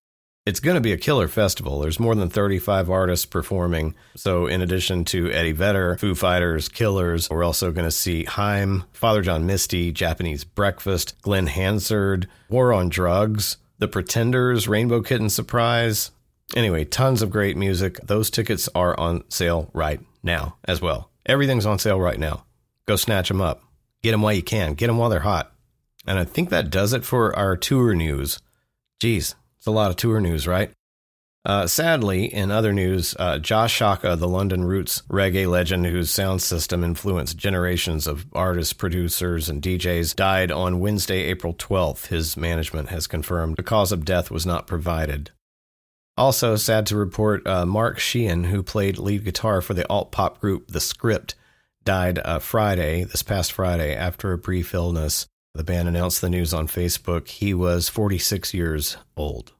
It's 0.48 0.61
going 0.61 0.76
to 0.76 0.80
be 0.80 0.94
a 0.94 0.96
killer 0.96 1.28
festival. 1.28 1.80
There's 1.80 2.00
more 2.00 2.14
than 2.14 2.30
35 2.30 2.88
artists 2.88 3.26
performing. 3.26 3.94
So, 4.16 4.46
in 4.46 4.62
addition 4.62 5.04
to 5.04 5.30
Eddie 5.30 5.52
Vedder, 5.52 5.98
Foo 5.98 6.14
Fighters, 6.14 6.70
Killers, 6.70 7.28
we're 7.28 7.44
also 7.44 7.70
going 7.70 7.84
to 7.84 7.90
see 7.90 8.24
Haim, 8.24 8.84
Father 8.94 9.20
John 9.20 9.44
Misty, 9.44 9.92
Japanese 9.92 10.44
Breakfast, 10.44 11.20
Glen 11.20 11.48
Hansard, 11.48 12.28
War 12.48 12.72
on 12.72 12.88
Drugs, 12.88 13.58
The 13.78 13.88
Pretenders, 13.88 14.66
Rainbow 14.66 15.02
Kitten 15.02 15.28
Surprise. 15.28 16.12
Anyway, 16.56 16.87
tons 16.87 17.20
of 17.20 17.28
great 17.28 17.58
music. 17.58 17.98
Those 18.02 18.30
tickets 18.30 18.70
are 18.74 18.98
on 18.98 19.24
sale 19.28 19.68
right 19.74 20.00
now 20.22 20.56
as 20.64 20.80
well. 20.80 21.11
Everything's 21.26 21.66
on 21.66 21.78
sale 21.78 22.00
right 22.00 22.18
now. 22.18 22.46
Go 22.87 22.96
snatch 22.96 23.28
them 23.28 23.42
up. 23.42 23.64
Get 24.02 24.12
them 24.12 24.22
while 24.22 24.32
you 24.32 24.42
can. 24.42 24.72
Get 24.72 24.87
them 24.87 24.96
while 24.96 25.11
they're 25.11 25.20
hot. 25.20 25.52
And 26.06 26.18
I 26.18 26.24
think 26.24 26.48
that 26.48 26.70
does 26.70 26.94
it 26.94 27.04
for 27.04 27.37
our 27.37 27.54
tour 27.54 27.94
news. 27.94 28.38
Geez, 28.98 29.34
it's 29.59 29.66
a 29.66 29.71
lot 29.71 29.90
of 29.90 29.97
tour 29.97 30.21
news, 30.21 30.47
right? 30.47 30.73
Uh, 31.44 31.66
sadly, 31.66 32.25
in 32.27 32.51
other 32.51 32.73
news, 32.73 33.14
uh, 33.18 33.38
Jah 33.38 33.68
Shaka, 33.68 34.16
the 34.16 34.29
London 34.29 34.64
roots 34.64 35.03
reggae 35.09 35.49
legend 35.49 35.87
whose 35.87 36.11
sound 36.11 36.42
system 36.42 36.85
influenced 36.85 37.38
generations 37.38 38.07
of 38.07 38.27
artists, 38.35 38.73
producers, 38.73 39.49
and 39.49 39.62
DJs, 39.62 40.14
died 40.14 40.51
on 40.51 40.81
Wednesday, 40.81 41.23
April 41.25 41.55
12th. 41.55 42.09
His 42.09 42.37
management 42.37 42.90
has 42.90 43.07
confirmed 43.07 43.57
the 43.57 43.62
cause 43.62 43.92
of 43.92 44.05
death 44.05 44.31
was 44.31 44.44
not 44.44 44.66
provided. 44.66 45.31
Also, 46.18 46.57
sad 46.57 46.85
to 46.87 46.97
report, 46.97 47.47
uh, 47.47 47.64
Mark 47.64 47.99
Sheehan, 47.99 48.44
who 48.44 48.62
played 48.62 48.99
lead 48.99 49.25
guitar 49.25 49.62
for 49.62 49.73
the 49.73 49.88
alt 49.88 50.11
pop 50.11 50.40
group 50.40 50.66
The 50.68 50.81
Script, 50.81 51.35
died 51.85 52.18
uh, 52.18 52.40
Friday, 52.40 53.05
this 53.05 53.23
past 53.23 53.53
Friday, 53.53 53.94
after 53.94 54.33
a 54.33 54.38
brief 54.38 54.75
illness. 54.75 55.29
The 55.59 55.64
band 55.64 55.88
announced 55.88 56.21
the 56.21 56.31
news 56.31 56.55
on 56.55 56.68
Facebook. 56.68 57.27
He 57.27 57.53
was 57.53 57.88
46 57.88 58.55
years 58.55 58.97
old. 59.16 59.55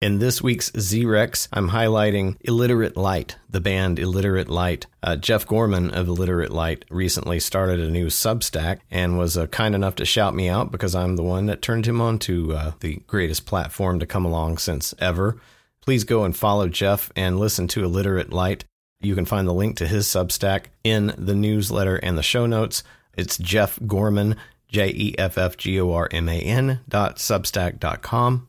In 0.00 0.20
this 0.20 0.40
week's 0.40 0.70
Z-Rex, 0.78 1.48
I'm 1.52 1.70
highlighting 1.70 2.36
Illiterate 2.42 2.96
Light, 2.96 3.34
the 3.48 3.60
band 3.60 3.98
Illiterate 3.98 4.48
Light. 4.48 4.86
Uh, 5.02 5.16
Jeff 5.16 5.44
Gorman 5.44 5.90
of 5.90 6.06
Illiterate 6.06 6.52
Light 6.52 6.84
recently 6.88 7.40
started 7.40 7.80
a 7.80 7.90
new 7.90 8.06
Substack 8.06 8.78
and 8.92 9.18
was 9.18 9.36
uh, 9.36 9.48
kind 9.48 9.74
enough 9.74 9.96
to 9.96 10.04
shout 10.04 10.36
me 10.36 10.48
out 10.48 10.70
because 10.70 10.94
I'm 10.94 11.16
the 11.16 11.24
one 11.24 11.46
that 11.46 11.62
turned 11.62 11.86
him 11.86 12.00
on 12.00 12.20
to 12.20 12.52
uh, 12.52 12.72
the 12.78 13.02
greatest 13.08 13.46
platform 13.46 13.98
to 13.98 14.06
come 14.06 14.24
along 14.24 14.58
since 14.58 14.94
ever. 15.00 15.40
Please 15.80 16.04
go 16.04 16.22
and 16.22 16.36
follow 16.36 16.68
Jeff 16.68 17.10
and 17.16 17.40
listen 17.40 17.66
to 17.66 17.82
Illiterate 17.82 18.32
Light. 18.32 18.64
You 19.00 19.16
can 19.16 19.24
find 19.24 19.48
the 19.48 19.52
link 19.52 19.78
to 19.78 19.88
his 19.88 20.06
Substack 20.06 20.66
in 20.84 21.12
the 21.18 21.34
newsletter 21.34 21.96
and 21.96 22.16
the 22.16 22.22
show 22.22 22.46
notes. 22.46 22.84
It's 23.16 23.36
Jeff 23.36 23.76
Gorman, 23.86 24.36
J 24.70 24.88
E 24.88 25.14
F 25.18 25.36
F 25.36 25.56
G 25.56 25.80
O 25.80 25.92
R 25.92 26.08
M 26.10 26.28
A 26.28 26.38
N 26.38 26.80
dot 26.88 27.16
substack 27.16 27.78
dot 27.78 28.02
com. 28.02 28.48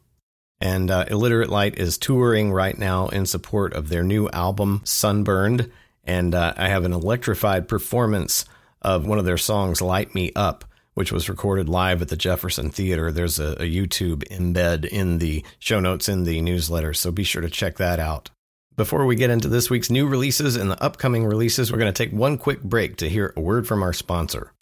And 0.59 0.91
uh, 0.91 1.05
Illiterate 1.09 1.49
Light 1.49 1.79
is 1.79 1.97
touring 1.97 2.51
right 2.51 2.77
now 2.77 3.07
in 3.07 3.25
support 3.25 3.73
of 3.73 3.89
their 3.89 4.03
new 4.03 4.29
album, 4.29 4.81
Sunburned. 4.83 5.71
And 6.03 6.35
uh, 6.35 6.53
I 6.55 6.69
have 6.69 6.85
an 6.85 6.93
electrified 6.93 7.67
performance 7.67 8.45
of 8.81 9.05
one 9.05 9.17
of 9.17 9.25
their 9.25 9.37
songs, 9.37 9.81
Light 9.81 10.13
Me 10.13 10.31
Up, 10.35 10.65
which 10.93 11.11
was 11.11 11.29
recorded 11.29 11.69
live 11.69 12.01
at 12.01 12.09
the 12.09 12.15
Jefferson 12.15 12.69
Theater. 12.69 13.11
There's 13.11 13.39
a, 13.39 13.53
a 13.53 13.71
YouTube 13.71 14.27
embed 14.29 14.85
in 14.85 15.17
the 15.17 15.43
show 15.57 15.79
notes 15.79 16.09
in 16.09 16.25
the 16.25 16.41
newsletter, 16.41 16.93
so 16.93 17.11
be 17.11 17.23
sure 17.23 17.41
to 17.41 17.49
check 17.49 17.77
that 17.77 17.99
out. 17.99 18.29
Before 18.77 19.05
we 19.05 19.15
get 19.15 19.29
into 19.29 19.47
this 19.47 19.69
week's 19.69 19.91
new 19.91 20.07
releases 20.07 20.55
and 20.55 20.71
the 20.71 20.83
upcoming 20.83 21.25
releases, 21.25 21.71
we're 21.71 21.77
going 21.77 21.93
to 21.93 22.03
take 22.03 22.13
one 22.13 22.37
quick 22.37 22.63
break 22.63 22.97
to 22.97 23.09
hear 23.09 23.33
a 23.35 23.41
word 23.41 23.67
from 23.67 23.83
our 23.83 23.93
sponsor. 23.93 24.53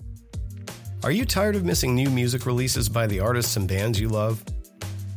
Are 1.01 1.11
you 1.11 1.23
tired 1.23 1.55
of 1.55 1.63
missing 1.63 1.95
new 1.95 2.09
music 2.09 2.45
releases 2.45 2.89
by 2.89 3.07
the 3.07 3.21
artists 3.21 3.55
and 3.55 3.65
bands 3.69 3.97
you 3.97 4.09
love? 4.09 4.43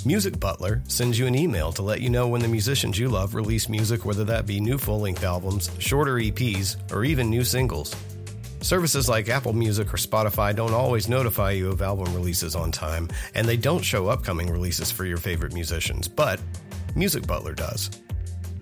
Music 0.06 0.38
Butler 0.38 0.80
sends 0.86 1.18
you 1.18 1.26
an 1.26 1.34
email 1.34 1.72
to 1.72 1.82
let 1.82 2.00
you 2.00 2.08
know 2.08 2.28
when 2.28 2.40
the 2.40 2.46
musicians 2.46 2.96
you 2.96 3.08
love 3.08 3.34
release 3.34 3.68
music, 3.68 4.04
whether 4.04 4.22
that 4.22 4.46
be 4.46 4.60
new 4.60 4.78
full 4.78 5.00
length 5.00 5.24
albums, 5.24 5.72
shorter 5.80 6.14
EPs, 6.14 6.76
or 6.92 7.02
even 7.04 7.28
new 7.28 7.42
singles. 7.42 7.96
Services 8.60 9.08
like 9.08 9.28
Apple 9.28 9.54
Music 9.54 9.92
or 9.92 9.96
Spotify 9.96 10.54
don't 10.54 10.72
always 10.72 11.08
notify 11.08 11.50
you 11.50 11.70
of 11.70 11.82
album 11.82 12.14
releases 12.14 12.54
on 12.54 12.70
time, 12.70 13.08
and 13.34 13.48
they 13.48 13.56
don't 13.56 13.84
show 13.84 14.06
upcoming 14.06 14.52
releases 14.52 14.92
for 14.92 15.04
your 15.04 15.18
favorite 15.18 15.52
musicians, 15.52 16.06
but 16.06 16.40
Music 16.94 17.26
Butler 17.26 17.54
does. 17.54 17.90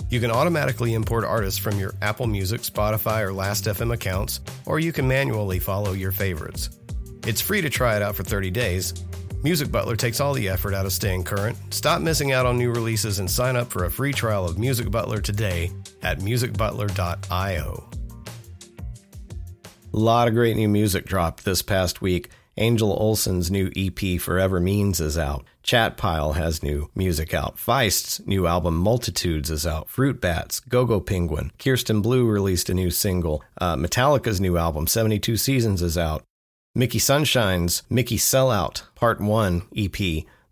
You 0.09 0.21
can 0.21 0.31
automatically 0.31 0.95
import 0.95 1.25
artists 1.25 1.61
from 1.61 1.79
your 1.79 1.93
Apple 2.01 2.27
Music, 2.27 2.63
Spotify, 2.63 3.21
or 3.21 3.33
Last.fm 3.35 3.93
accounts, 3.93 4.41
or 4.65 4.81
you 4.81 4.91
can 4.91 5.07
manually 5.07 5.59
follow 5.59 5.93
your 5.93 6.13
favorites. 6.13 6.71
It's 7.27 7.41
free 7.41 7.61
to 7.61 7.71
try 7.71 7.97
it 7.97 8.03
out 8.03 8.17
for 8.17 8.23
30 8.23 8.51
days, 8.51 8.95
Music 9.43 9.73
Butler 9.73 9.97
takes 9.97 10.21
all 10.21 10.35
the 10.35 10.51
effort 10.51 10.75
out 10.75 10.85
of 10.85 10.93
staying 10.93 11.25
current. 11.25 11.57
Stop 11.71 12.03
missing 12.03 12.33
out 12.33 12.45
on 12.45 12.59
new 12.59 12.71
releases 12.71 13.21
and 13.21 13.31
sign 13.31 13.57
up 13.57 13.71
for 13.71 13.85
a 13.87 13.91
free 13.91 14.13
trial 14.13 14.45
of 14.45 14.59
Music 14.59 14.91
Butler 14.91 15.23
today 15.23 15.71
at 16.03 16.19
musicbutler.io. 16.19 17.91
A 19.93 19.97
lot 19.97 20.29
of 20.29 20.35
great 20.35 20.57
new 20.57 20.69
music 20.69 21.07
dropped 21.07 21.45
this 21.45 21.63
past 21.63 22.03
week. 22.03 22.29
Angel 22.59 22.93
Olsen's 22.93 23.51
new 23.51 23.71
EP 23.75 24.21
Forever 24.21 24.61
Means 24.61 25.01
is 25.01 25.17
out. 25.17 25.47
Chatpile 25.63 26.35
has 26.35 26.63
new 26.63 26.91
music 26.95 27.33
out. 27.33 27.59
Feist's 27.59 28.21
new 28.27 28.47
album 28.47 28.77
Multitudes 28.77 29.51
is 29.51 29.67
out. 29.67 29.89
Fruit 29.89 30.21
Bats, 30.21 30.61
Go 30.61 30.85
Go 30.85 31.01
Penguin, 31.01 31.51
Kirsten 31.59 32.03
Blue 32.03 32.27
released 32.27 32.69
a 32.69 32.75
new 32.75 32.91
single. 32.91 33.43
Uh, 33.59 33.77
Metallica's 33.77 34.41
new 34.41 34.59
album 34.59 34.87
72 34.87 35.39
Seasons 35.39 35.81
is 35.81 35.97
out. 35.97 36.25
Mickey 36.73 37.01
Sunshine's 37.01 37.83
Mickey 37.91 38.17
Sellout 38.17 38.83
Part 38.95 39.21
1 39.21 39.63
EP, 39.77 39.93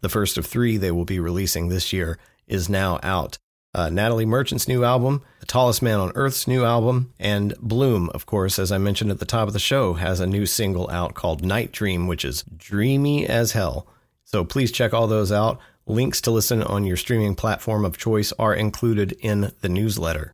the 0.00 0.09
first 0.09 0.37
of 0.37 0.44
three 0.44 0.76
they 0.76 0.90
will 0.90 1.04
be 1.04 1.20
releasing 1.20 1.68
this 1.68 1.92
year, 1.92 2.18
is 2.48 2.68
now 2.68 2.98
out. 3.04 3.38
Uh, 3.72 3.88
Natalie 3.88 4.26
Merchant's 4.26 4.66
new 4.66 4.83
album, 4.83 5.22
The 5.38 5.46
Tallest 5.46 5.81
Man 5.81 6.00
on 6.00 6.11
Earth's 6.16 6.48
new 6.48 6.64
album, 6.64 7.12
and 7.20 7.54
Bluhm, 7.59 8.09
of 8.11 8.26
course, 8.26 8.59
as 8.59 8.72
I 8.72 8.78
mentioned 8.78 9.12
at 9.12 9.20
the 9.20 9.24
top 9.24 9.46
of 9.46 9.52
the 9.52 9.61
show, 9.61 9.94
has 9.94 10.18
a 10.18 10.26
new 10.26 10.44
single 10.44 10.90
out 10.90 11.14
called 11.14 11.44
Night 11.44 11.70
Dream, 11.70 12.09
which 12.09 12.24
is 12.24 12.42
dreamy 12.57 13.24
as 13.24 13.52
hell. 13.52 13.87
So 14.24 14.44
please 14.44 14.72
check 14.72 14.92
all 14.92 15.07
those 15.07 15.31
out. 15.31 15.61
Links 15.87 16.20
to 16.22 16.33
listen 16.33 16.64
on 16.64 16.85
your 16.85 16.96
streaming 16.96 17.37
platform 17.37 17.85
of 17.85 17.96
choice 17.96 18.33
are 18.40 18.54
included 18.54 19.12
in 19.20 19.52
the 19.61 19.68
newsletter. 19.68 20.33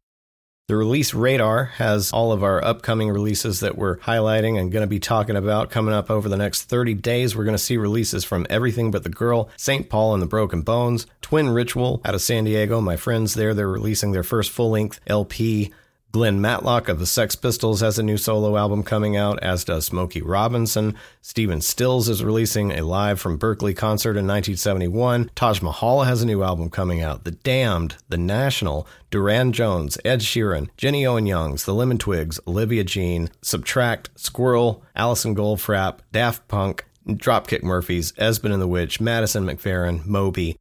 The 0.66 0.77
release 0.77 1.12
radar 1.12 1.64
has 1.77 2.11
all 2.11 2.33
of 2.33 2.42
our 2.42 2.64
upcoming 2.64 3.11
releases 3.11 3.61
that 3.61 3.77
we're 3.77 3.98
highlighting 3.98 4.59
and 4.59 4.72
going 4.72 4.83
to 4.83 4.87
be 4.87 4.98
talking 4.98 5.37
about 5.37 5.68
coming 5.68 5.92
up 5.92 6.11
over 6.11 6.27
the 6.27 6.38
next 6.38 6.62
30 6.62 6.94
days. 6.94 7.37
We're 7.37 7.44
going 7.44 7.55
to 7.55 7.62
see 7.62 7.77
releases 7.77 8.24
from 8.24 8.46
Everything 8.48 8.90
But 8.90 9.03
the 9.03 9.11
Girl, 9.11 9.50
St. 9.59 9.90
Paul 9.90 10.14
and 10.14 10.22
the 10.22 10.27
Broken 10.27 10.62
Bones, 10.62 11.07
Twin 11.20 11.50
Ritual 11.50 12.00
out 12.03 12.14
of 12.14 12.22
San 12.22 12.44
Diego. 12.44 12.81
My 12.81 12.96
friends 12.96 13.35
there, 13.35 13.53
they're 13.53 13.68
releasing 13.68 14.12
their 14.12 14.22
first 14.22 14.50
full 14.50 14.70
length 14.70 15.00
LP 15.07 15.70
Glenn 16.14 16.40
Matlock 16.40 16.88
of 16.88 17.00
the 17.00 17.07
Sex 17.07 17.35
Pistols 17.35 17.81
has 17.81 17.98
a 17.98 18.03
new 18.05 18.16
solo 18.16 18.57
album 18.57 18.85
coming 18.85 19.16
out, 19.16 19.42
as 19.42 19.64
does 19.64 19.87
Smokey 19.87 20.22
Robinson. 20.22 20.94
Stephen 21.20 21.61
Stills 21.61 22.09
is 22.09 22.22
releasing 22.22 22.70
a 22.70 22.85
live 22.85 23.20
from 23.20 23.37
Berkeley 23.37 23.74
concert 23.74 24.11
in 24.11 24.24
1971. 24.24 25.33
Taj 25.35 25.61
Mahal 25.61 26.05
has 26.05 26.22
a 26.22 26.27
new 26.27 26.44
album 26.44 26.70
coming 26.70 27.03
out. 27.03 27.24
The 27.24 27.33
Damned, 27.33 27.96
The 28.11 28.16
National, 28.16 28.87
Durand 29.11 29.55
Jones, 29.55 29.98
Ed 30.05 30.20
Sheeran, 30.20 30.68
Jenny 30.77 31.05
Owen 31.05 31.27
Youngs, 31.27 31.64
The 31.64 31.74
Lemon 31.74 31.98
Twigs, 31.98 32.38
Olivia 32.46 32.85
Jean, 32.85 33.29
Subtract, 33.42 34.11
Squirrel, 34.14 34.85
Alison 34.94 35.35
Goldfrapp, 35.35 35.98
Daft 36.12 36.46
Punk, 36.46 36.85
Dropkick 37.09 37.64
Murphys, 37.64 38.12
Esben 38.12 38.53
and 38.53 38.62
the 38.62 38.68
Witch, 38.68 39.00
Madison 39.00 39.44
McFerrin, 39.46 40.07
Moby, 40.07 40.57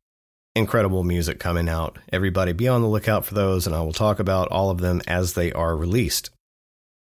incredible 0.56 1.04
music 1.04 1.40
coming 1.40 1.68
out. 1.68 1.98
Everybody 2.12 2.54
be 2.54 2.68
on 2.68 2.82
the 2.82 2.88
lookout 2.88 3.26
for 3.26 3.34
those, 3.34 3.66
and 3.66 3.76
I 3.76 3.82
will 3.82 3.94
talk 3.94 4.20
about 4.20 4.48
all 4.50 4.70
of 4.70 4.80
them 4.80 5.02
as 5.08 5.34
they 5.34 5.52
are 5.52 5.76
released. 5.76 6.30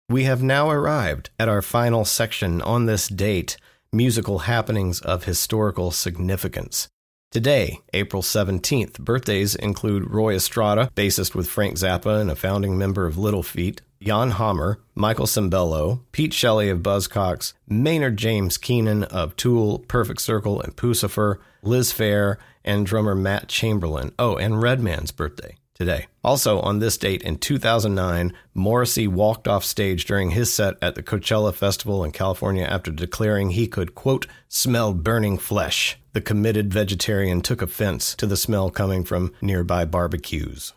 We 0.10 0.23
have 0.23 0.41
now 0.41 0.69
arrived 0.69 1.30
at 1.39 1.49
our 1.49 1.62
final 1.62 2.04
section 2.04 2.62
on 2.62 2.86
this 2.86 3.08
date 3.08 3.58
musical 3.91 4.39
happenings 4.39 4.99
of 5.02 5.23
historical 5.23 5.91
significance. 5.91 6.88
Today, 7.32 7.80
April 7.93 8.23
17th, 8.23 8.99
birthdays 8.99 9.54
include 9.56 10.10
Roy 10.10 10.34
Estrada, 10.34 10.89
bassist 10.95 11.36
with 11.36 11.47
Frank 11.47 11.75
Zappa 11.75 12.19
and 12.19 12.32
a 12.32 12.36
founding 12.36 12.75
member 12.75 13.06
of 13.06 13.19
Little 13.19 13.43
Feat, 13.43 13.82
Jan 14.02 14.32
Hammer, 14.32 14.80
Michael 14.95 15.28
Sembello, 15.28 16.02
Pete 16.12 16.34
Shelley 16.34 16.69
of 16.69 16.80
Buzzcocks, 16.80 17.54
Maynard 17.67 18.17
James 18.17 18.58
Keenan 18.58 19.04
of 19.04 19.36
Tool, 19.36 19.80
Perfect 19.88 20.21
Circle, 20.21 20.60
and 20.62 20.75
Puscifer, 20.75 21.38
Liz 21.62 21.93
Phair, 21.93 22.38
and 22.63 22.85
drummer 22.85 23.15
Matt 23.15 23.47
Chamberlain. 23.47 24.13
Oh, 24.19 24.35
and 24.35 24.61
Redman's 24.61 25.11
birthday 25.11 25.57
today. 25.79 26.07
Also, 26.23 26.59
on 26.59 26.79
this 26.79 26.97
date 26.97 27.23
in 27.23 27.37
2009, 27.37 28.33
Morrissey 28.53 29.07
walked 29.07 29.47
off 29.47 29.63
stage 29.63 30.05
during 30.05 30.31
his 30.31 30.53
set 30.53 30.75
at 30.81 30.95
the 30.95 31.03
Coachella 31.03 31.53
Festival 31.53 32.03
in 32.03 32.11
California 32.11 32.65
after 32.65 32.91
declaring 32.91 33.51
he 33.51 33.67
could, 33.67 33.95
quote, 33.95 34.27
smell 34.49 34.93
burning 34.93 35.37
flesh. 35.37 35.97
The 36.13 36.21
committed 36.21 36.73
vegetarian 36.73 37.41
took 37.41 37.61
offense 37.61 38.15
to 38.15 38.25
the 38.25 38.37
smell 38.37 38.69
coming 38.69 39.03
from 39.05 39.33
nearby 39.41 39.85
barbecues. 39.85 40.73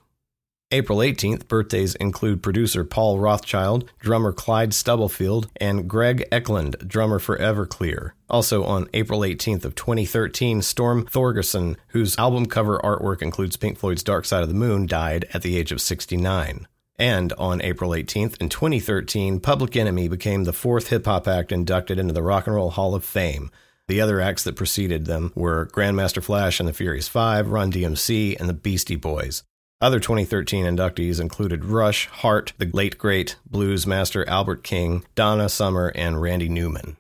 April 0.73 1.01
18th, 1.01 1.49
birthdays 1.49 1.95
include 1.97 2.43
producer 2.43 2.83
Paul 2.83 3.19
Rothchild, 3.19 3.91
drummer 4.01 4.33
Clyde 4.33 4.73
Stubblefield, 4.73 5.51
and 5.61 5.87
Greg 5.87 6.27
Eklund, 6.33 6.77
drummer 6.87 7.19
for 7.19 7.37
Everclear. 7.37 8.13
Also 8.31 8.65
on 8.65 8.89
April 8.95 9.21
18th 9.21 9.67
of 9.67 9.75
2013, 9.75 10.63
Storm 10.63 11.05
Thorgerson, 11.05 11.77
whose 11.89 12.19
album 12.19 12.47
cover 12.47 12.79
artwork 12.79 13.21
includes 13.21 13.59
Pink 13.59 13.77
Floyd's 13.77 14.03
Dark 14.03 14.25
Side 14.25 14.43
of 14.43 14.49
the 14.49 14.55
Moon, 14.55 14.87
died 14.87 15.27
at 15.35 15.43
the 15.43 15.59
age 15.59 15.73
of 15.73 15.81
69. 15.83 16.67
And 16.97 17.35
on 17.35 17.61
April 17.61 17.91
18th 17.91 18.41
in 18.41 18.49
2013, 18.49 19.41
Public 19.41 19.77
Enemy 19.77 20.09
became 20.09 20.45
the 20.45 20.55
fourth 20.55 20.89
hip 20.89 21.05
hop 21.05 21.29
act 21.29 21.53
inducted 21.53 21.99
into 21.99 22.15
the 22.15 22.23
Rock 22.23 22.47
and 22.47 22.57
Roll 22.57 22.71
Hall 22.71 22.95
of 22.95 23.05
Fame. 23.05 23.51
The 23.89 24.01
other 24.01 24.23
acts 24.23 24.45
that 24.45 24.57
preceded 24.57 25.05
them 25.05 25.33
were 25.35 25.67
Grandmaster 25.67 26.23
Flash 26.23 26.61
and 26.61 26.69
the 26.69 26.73
Furious 26.73 27.09
Five, 27.09 27.51
Run 27.51 27.71
DMC, 27.71 28.41
and 28.41 28.49
the 28.49 28.55
Beastie 28.55 28.97
Boys. 28.97 29.43
Other 29.83 29.99
2013 29.99 30.65
inductees 30.65 31.21
included 31.21 31.65
Rush, 31.65 32.07
Heart, 32.07 32.53
the 32.57 32.71
late 32.73 32.99
great 32.99 33.35
blues 33.51 33.85
master 33.85 34.25
Albert 34.29 34.63
King, 34.63 35.05
Donna 35.17 35.49
Summer, 35.49 35.91
and 35.97 36.23
Randy 36.23 36.49
Newman. 36.49 36.99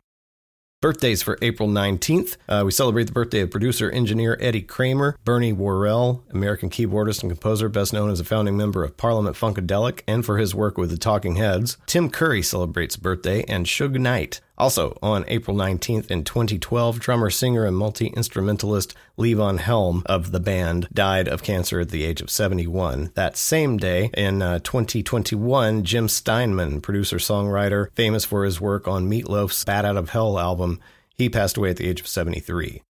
Birthdays 0.80 1.22
for 1.22 1.38
April 1.40 1.68
19th. 1.68 2.36
Uh, 2.48 2.64
we 2.66 2.72
celebrate 2.72 3.04
the 3.04 3.12
birthday 3.12 3.38
of 3.42 3.52
producer 3.52 3.88
engineer 3.88 4.36
Eddie 4.40 4.62
Kramer, 4.62 5.16
Bernie 5.24 5.52
Worrell, 5.52 6.24
American 6.32 6.70
keyboardist 6.70 7.22
and 7.22 7.30
composer, 7.30 7.68
best 7.68 7.92
known 7.92 8.10
as 8.10 8.18
a 8.18 8.24
founding 8.24 8.56
member 8.56 8.82
of 8.82 8.96
Parliament 8.96 9.36
Funkadelic 9.36 10.00
and 10.08 10.26
for 10.26 10.38
his 10.38 10.52
work 10.52 10.76
with 10.76 10.90
the 10.90 10.96
Talking 10.96 11.36
Heads. 11.36 11.76
Tim 11.86 12.10
Curry 12.10 12.42
celebrates 12.42 12.96
birthday, 12.96 13.44
and 13.44 13.66
Suge 13.66 14.00
Knight. 14.00 14.40
Also, 14.58 14.96
on 15.02 15.24
April 15.28 15.56
19th 15.56 16.10
in 16.10 16.24
2012, 16.24 17.00
drummer, 17.00 17.30
singer, 17.30 17.64
and 17.64 17.76
multi 17.76 18.08
instrumentalist 18.08 18.94
Levon 19.18 19.58
Helm 19.58 20.02
of 20.06 20.30
the 20.30 20.40
band 20.40 20.88
died 20.92 21.26
of 21.26 21.42
cancer 21.42 21.80
at 21.80 21.88
the 21.88 22.04
age 22.04 22.20
of 22.20 22.30
71. 22.30 23.10
That 23.14 23.36
same 23.36 23.76
day, 23.76 24.10
in 24.14 24.42
uh, 24.42 24.58
2021, 24.60 25.84
Jim 25.84 26.08
Steinman, 26.08 26.80
producer 26.80 27.16
songwriter, 27.16 27.92
famous 27.94 28.24
for 28.24 28.44
his 28.44 28.60
work 28.60 28.86
on 28.86 29.08
Meatloaf's 29.08 29.64
Bat 29.64 29.84
Out 29.86 29.96
of 29.96 30.10
Hell 30.10 30.38
album, 30.38 30.80
he 31.16 31.28
passed 31.28 31.56
away 31.56 31.70
at 31.70 31.76
the 31.76 31.88
age 31.88 32.00
of 32.00 32.06
73. 32.06 32.82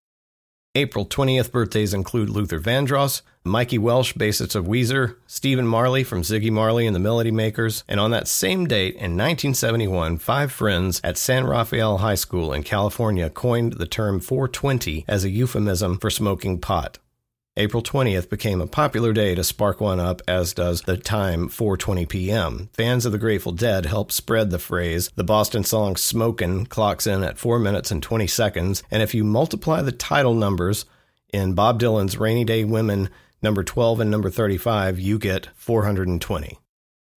April 0.75 1.05
20th 1.05 1.53
birthdays 1.53 1.93
include 1.93 2.31
Luther 2.31 2.59
Vandross, 2.59 3.21
Mikey 3.45 3.77
Welsh, 3.77 4.15
bassist 4.15 4.55
of 4.55 4.65
Weezer, 4.65 5.17
Stephen 5.27 5.67
Marley 5.67 6.03
from 6.03 6.23
Ziggy 6.23 6.51
Marley 6.51 6.87
and 6.87 6.97
the 6.97 7.01
Melody 7.01 7.31
Makers, 7.31 7.85
and 7.87 8.01
on 8.01 8.11
that 8.13 8.27
same 8.27 8.67
date 8.67 8.95
in 8.95 9.19
1971, 9.19 10.17
five 10.17 10.51
friends 10.51 10.99
at 11.05 11.19
San 11.19 11.45
Rafael 11.45 11.99
High 11.99 12.15
School 12.15 12.55
in 12.55 12.63
California 12.63 13.29
coined 13.29 13.75
the 13.75 13.87
term 13.87 14.19
420 14.19 15.05
as 15.07 15.25
a 15.25 15.31
euphemism 15.31 15.99
for 15.99 16.09
smoking 16.09 16.59
pot. 16.59 16.97
April 17.59 17.83
20th 17.83 18.31
became 18.31 18.63
a 18.63 18.67
popular 18.67 19.13
day 19.13 19.35
to 19.35 19.45
spark 19.45 19.79
one 19.79 20.01
up, 20.01 20.23
as 20.27 20.55
does 20.55 20.81
the 20.83 20.97
time 20.97 21.51
4:20 21.51 22.09
p.m. 22.09 22.71
Fans 22.73 23.05
of 23.05 23.13
the 23.13 23.19
Grateful 23.19 23.53
Dead 23.53 23.85
helped 23.85 24.13
spread 24.13 24.49
the 24.49 24.59
phrase. 24.59 25.11
The 25.17 25.23
Boston 25.23 25.63
song 25.63 25.97
"Smokin'" 25.97 26.65
clocks 26.65 27.07
in 27.07 27.23
at 27.23 27.37
4 27.37 27.59
minutes 27.59 27.91
and 27.91 28.03
20 28.03 28.27
seconds, 28.27 28.83
and 28.91 29.03
if 29.03 29.15
you 29.15 29.23
multiply 29.23 29.83
the 29.83 29.93
title 29.93 30.33
numbers 30.33 30.87
in 31.31 31.53
Bob 31.53 31.79
Dylan's 31.79 32.17
"Rainy 32.17 32.45
Day 32.45 32.65
Women" 32.65 33.11
number 33.43 33.63
12 33.63 34.01
and 34.01 34.11
number 34.11 34.31
35, 34.31 34.99
you 34.99 35.19
get 35.19 35.49
420. 35.55 36.59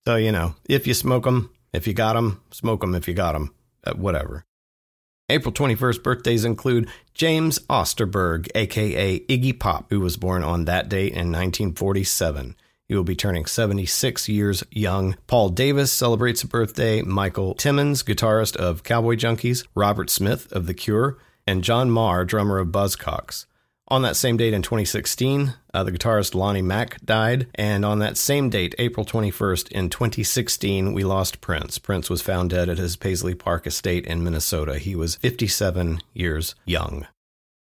So, 0.05 0.17
you 0.17 0.33
know, 0.33 0.55
if 0.67 0.85
you 0.85 0.93
smoke 0.93 1.25
'em, 1.25 1.49
if 1.71 1.87
you 1.87 1.93
got 1.93 2.17
'em, 2.17 2.41
smoke 2.51 2.83
'em 2.83 2.93
if 2.93 3.07
you 3.07 3.13
got 3.13 3.35
'em, 3.35 3.53
uh, 3.85 3.93
whatever. 3.93 4.43
April 5.27 5.51
21st 5.51 6.03
birthdays 6.03 6.45
include 6.45 6.87
James 7.15 7.57
Osterberg, 7.67 8.47
aka 8.53 9.19
Iggy 9.21 9.57
Pop, 9.57 9.87
who 9.89 9.99
was 9.99 10.17
born 10.17 10.43
on 10.43 10.65
that 10.65 10.87
date 10.87 11.13
in 11.13 11.31
1947. 11.31 12.55
He 12.87 12.93
will 12.93 13.03
be 13.03 13.15
turning 13.15 13.47
76 13.47 14.29
years 14.29 14.63
young. 14.69 15.15
Paul 15.25 15.49
Davis 15.49 15.91
celebrates 15.91 16.43
a 16.43 16.47
birthday. 16.47 17.01
Michael 17.01 17.55
Timmins, 17.55 18.03
guitarist 18.03 18.55
of 18.57 18.83
Cowboy 18.83 19.15
Junkies, 19.15 19.65
Robert 19.73 20.11
Smith 20.11 20.51
of 20.51 20.67
The 20.67 20.75
Cure, 20.75 21.17
and 21.47 21.63
John 21.63 21.89
Maher, 21.89 22.23
drummer 22.23 22.59
of 22.59 22.67
Buzzcocks. 22.67 23.47
On 23.87 24.01
that 24.01 24.15
same 24.15 24.35
date 24.35 24.53
in 24.55 24.63
2016, 24.63 25.53
uh, 25.71 25.83
the 25.83 25.91
guitarist 25.91 26.33
Lonnie 26.33 26.63
Mack 26.63 26.99
died. 27.05 27.45
And 27.53 27.85
on 27.85 27.99
that 27.99 28.17
same 28.17 28.49
date, 28.49 28.73
April 28.79 29.05
21st 29.05 29.71
in 29.71 29.91
2016, 29.91 30.91
we 30.91 31.03
lost 31.03 31.39
Prince. 31.39 31.77
Prince 31.77 32.09
was 32.09 32.23
found 32.23 32.49
dead 32.49 32.67
at 32.67 32.79
his 32.79 32.95
Paisley 32.95 33.35
Park 33.35 33.67
estate 33.67 34.07
in 34.07 34.23
Minnesota. 34.23 34.79
He 34.79 34.95
was 34.95 35.17
57 35.17 36.01
years 36.13 36.55
young. 36.65 37.05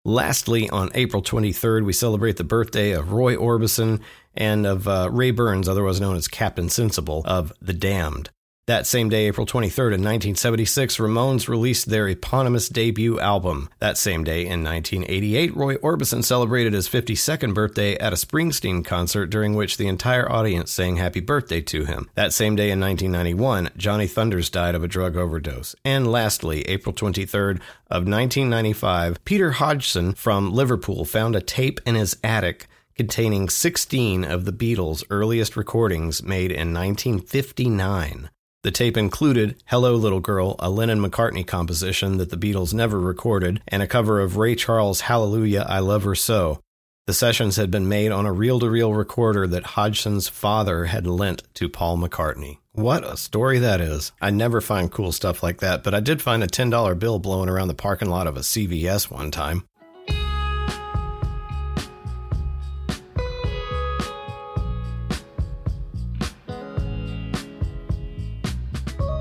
Lastly, 0.05 0.69
on 0.69 0.91
April 0.95 1.23
23rd, 1.23 1.85
we 1.85 1.93
celebrate 1.95 2.37
the 2.37 2.45
birthday 2.45 2.93
of 2.93 3.13
Roy 3.13 3.37
Orbison 3.37 4.01
and 4.35 4.67
of 4.67 4.87
uh, 4.87 5.09
Ray 5.11 5.31
Burns, 5.31 5.69
otherwise 5.69 6.01
known 6.01 6.17
as 6.17 6.29
Captain 6.29 6.69
Sensible, 6.69 7.23
of 7.25 7.53
The 7.63 7.75
Damned. 7.75 8.31
That 8.71 8.87
same 8.87 9.09
day, 9.09 9.27
April 9.27 9.49
23rd, 9.49 9.95
in 9.95 10.05
1976, 10.05 10.99
Ramones 10.99 11.49
released 11.49 11.89
their 11.89 12.07
eponymous 12.07 12.69
debut 12.69 13.19
album. 13.19 13.69
That 13.81 13.99
same 13.99 14.23
day, 14.23 14.43
in 14.43 14.63
1988, 14.63 15.57
Roy 15.57 15.75
Orbison 15.79 16.23
celebrated 16.23 16.73
his 16.73 16.89
52nd 16.89 17.53
birthday 17.53 17.99
at 17.99 18.13
a 18.13 18.17
Springsteen 18.17 18.85
concert 18.85 19.27
during 19.27 19.55
which 19.55 19.77
the 19.77 19.89
entire 19.89 20.31
audience 20.31 20.71
sang 20.71 20.99
happy 20.99 21.19
birthday 21.19 21.61
to 21.63 21.85
him. 21.85 22.09
That 22.15 22.33
same 22.33 22.55
day, 22.55 22.71
in 22.71 22.79
1991, 22.79 23.71
Johnny 23.77 24.07
Thunders 24.07 24.49
died 24.49 24.77
of 24.77 24.85
a 24.85 24.89
drug 24.89 25.17
overdose. 25.17 25.75
And 25.85 26.07
lastly, 26.07 26.63
April 26.69 26.95
23rd 26.95 27.57
of 27.91 28.07
1995, 28.07 29.25
Peter 29.25 29.51
Hodgson 29.51 30.15
from 30.15 30.53
Liverpool 30.53 31.05
found 31.05 31.35
a 31.35 31.41
tape 31.41 31.81
in 31.85 31.97
his 31.97 32.17
attic 32.23 32.69
containing 32.95 33.49
16 33.49 34.23
of 34.23 34.45
the 34.45 34.53
Beatles' 34.53 35.03
earliest 35.11 35.57
recordings 35.57 36.23
made 36.23 36.53
in 36.53 36.73
1959. 36.73 38.31
The 38.63 38.71
tape 38.71 38.99
included 38.99 39.63
Hello 39.69 39.95
Little 39.95 40.21
Girl, 40.21 40.55
a 40.59 40.69
Lennon 40.69 41.01
McCartney 41.01 41.47
composition 41.47 42.19
that 42.19 42.29
the 42.29 42.37
Beatles 42.37 42.75
never 42.75 43.01
recorded, 43.01 43.63
and 43.67 43.83
a 43.83 43.87
cover 43.87 44.21
of 44.21 44.37
Ray 44.37 44.55
Charles' 44.55 45.03
Hallelujah, 45.03 45.65
I 45.67 45.79
Love 45.79 46.05
Her 46.05 46.15
So. 46.15 46.61
The 47.07 47.15
sessions 47.15 47.57
had 47.57 47.71
been 47.71 47.89
made 47.89 48.13
on 48.13 48.27
a 48.27 48.33
reel 48.35 48.61
to 48.61 48.69
reel 48.69 48.93
recorder 48.93 49.47
that 49.47 49.65
Hodgson's 49.65 50.29
father 50.29 50.85
had 50.85 51.07
lent 51.07 51.43
to 51.55 51.71
Paul 51.71 51.97
McCartney. 51.97 52.59
What 52.73 53.03
a 53.03 53.17
story 53.17 53.59
that 53.61 53.81
is. 53.81 54.13
I 54.21 54.29
never 54.29 54.61
find 54.61 54.93
cool 54.93 55.13
stuff 55.13 55.43
like 55.43 55.61
that, 55.61 55.83
but 55.83 55.95
I 55.95 56.01
did 56.01 56.21
find 56.21 56.45
a 56.45 56.47
$10 56.47 56.99
bill 56.99 57.19
blowing 57.19 57.49
around 57.49 57.69
the 57.69 57.75
parking 57.75 58.11
lot 58.11 58.27
of 58.27 58.37
a 58.37 58.41
CVS 58.41 59.11
one 59.11 59.31
time. 59.31 59.65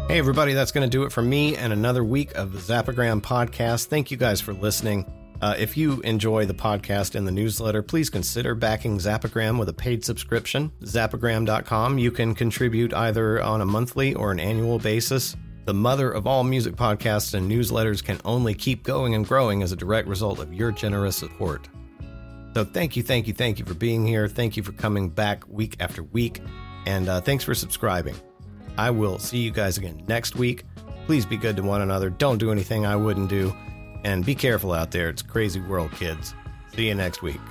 Hey, 0.10 0.18
everybody, 0.18 0.54
that's 0.54 0.72
going 0.72 0.90
to 0.90 0.90
do 0.90 1.04
it 1.04 1.12
for 1.12 1.22
me 1.22 1.56
and 1.56 1.72
another 1.72 2.04
week 2.04 2.34
of 2.34 2.52
the 2.52 2.58
Zappagram 2.58 3.22
podcast. 3.22 3.86
Thank 3.86 4.10
you 4.10 4.18
guys 4.18 4.42
for 4.42 4.54
listening. 4.54 5.06
Uh, 5.40 5.54
if 5.56 5.78
you 5.78 6.02
enjoy 6.02 6.48
the 6.48 6.54
podcast 6.56 7.14
and 7.14 7.28
the 7.28 7.32
newsletter, 7.32 7.84
please 7.84 8.10
consider 8.10 8.56
backing 8.56 8.98
Zappagram 8.98 9.60
with 9.60 9.70
a 9.70 9.74
paid 9.74 10.04
subscription. 10.04 10.72
Zappagram.com. 10.82 12.00
You 12.00 12.10
can 12.10 12.34
contribute 12.34 12.92
either 12.92 13.40
on 13.44 13.62
a 13.62 13.68
monthly 13.68 14.16
or 14.16 14.32
an 14.32 14.40
annual 14.40 14.80
basis. 14.80 15.36
The 15.66 15.76
mother 15.76 16.10
of 16.10 16.26
all 16.26 16.44
music 16.44 16.76
podcasts 16.76 17.36
and 17.36 17.50
newsletters 17.50 18.04
can 18.04 18.20
only 18.26 18.56
keep 18.56 18.82
going 18.82 19.14
and 19.14 19.28
growing 19.28 19.62
as 19.62 19.72
a 19.74 19.76
direct 19.76 20.08
result 20.08 20.40
of 20.40 20.52
your 20.52 20.72
generous 20.72 21.18
support. 21.18 21.70
So, 22.56 22.66
thank 22.66 22.96
you, 22.96 23.04
thank 23.04 23.28
you, 23.28 23.34
thank 23.34 23.60
you 23.60 23.66
for 23.66 23.76
being 23.76 24.08
here. 24.08 24.28
Thank 24.28 24.58
you 24.58 24.64
for 24.64 24.72
coming 24.72 25.10
back 25.10 25.48
week 25.48 25.76
after 25.80 26.02
week. 26.02 26.42
And 26.88 27.08
uh, 27.08 27.22
thanks 27.22 27.44
for 27.44 27.54
subscribing. 27.54 28.16
I 28.80 28.92
will 28.92 29.20
see 29.20 29.40
you 29.40 29.52
guys 29.52 29.78
again 29.78 30.02
next 30.08 30.38
week. 30.38 30.64
Please 31.06 31.26
be 31.26 31.36
good 31.36 31.58
to 31.58 31.64
one 31.64 31.82
another. 31.82 32.10
Don't 32.10 32.38
do 32.38 32.50
anything 32.50 32.86
I 32.86 32.96
wouldn't 32.96 33.30
do. 33.30 33.54
And 34.06 34.26
be 34.26 34.34
careful 34.34 34.72
out 34.72 34.92
there. 34.92 35.10
It's 35.10 35.22
crazy 35.22 35.60
world, 35.60 35.92
kids. 35.92 36.34
See 36.74 36.88
you 36.88 36.96
next 36.96 37.22
week. 37.22 37.42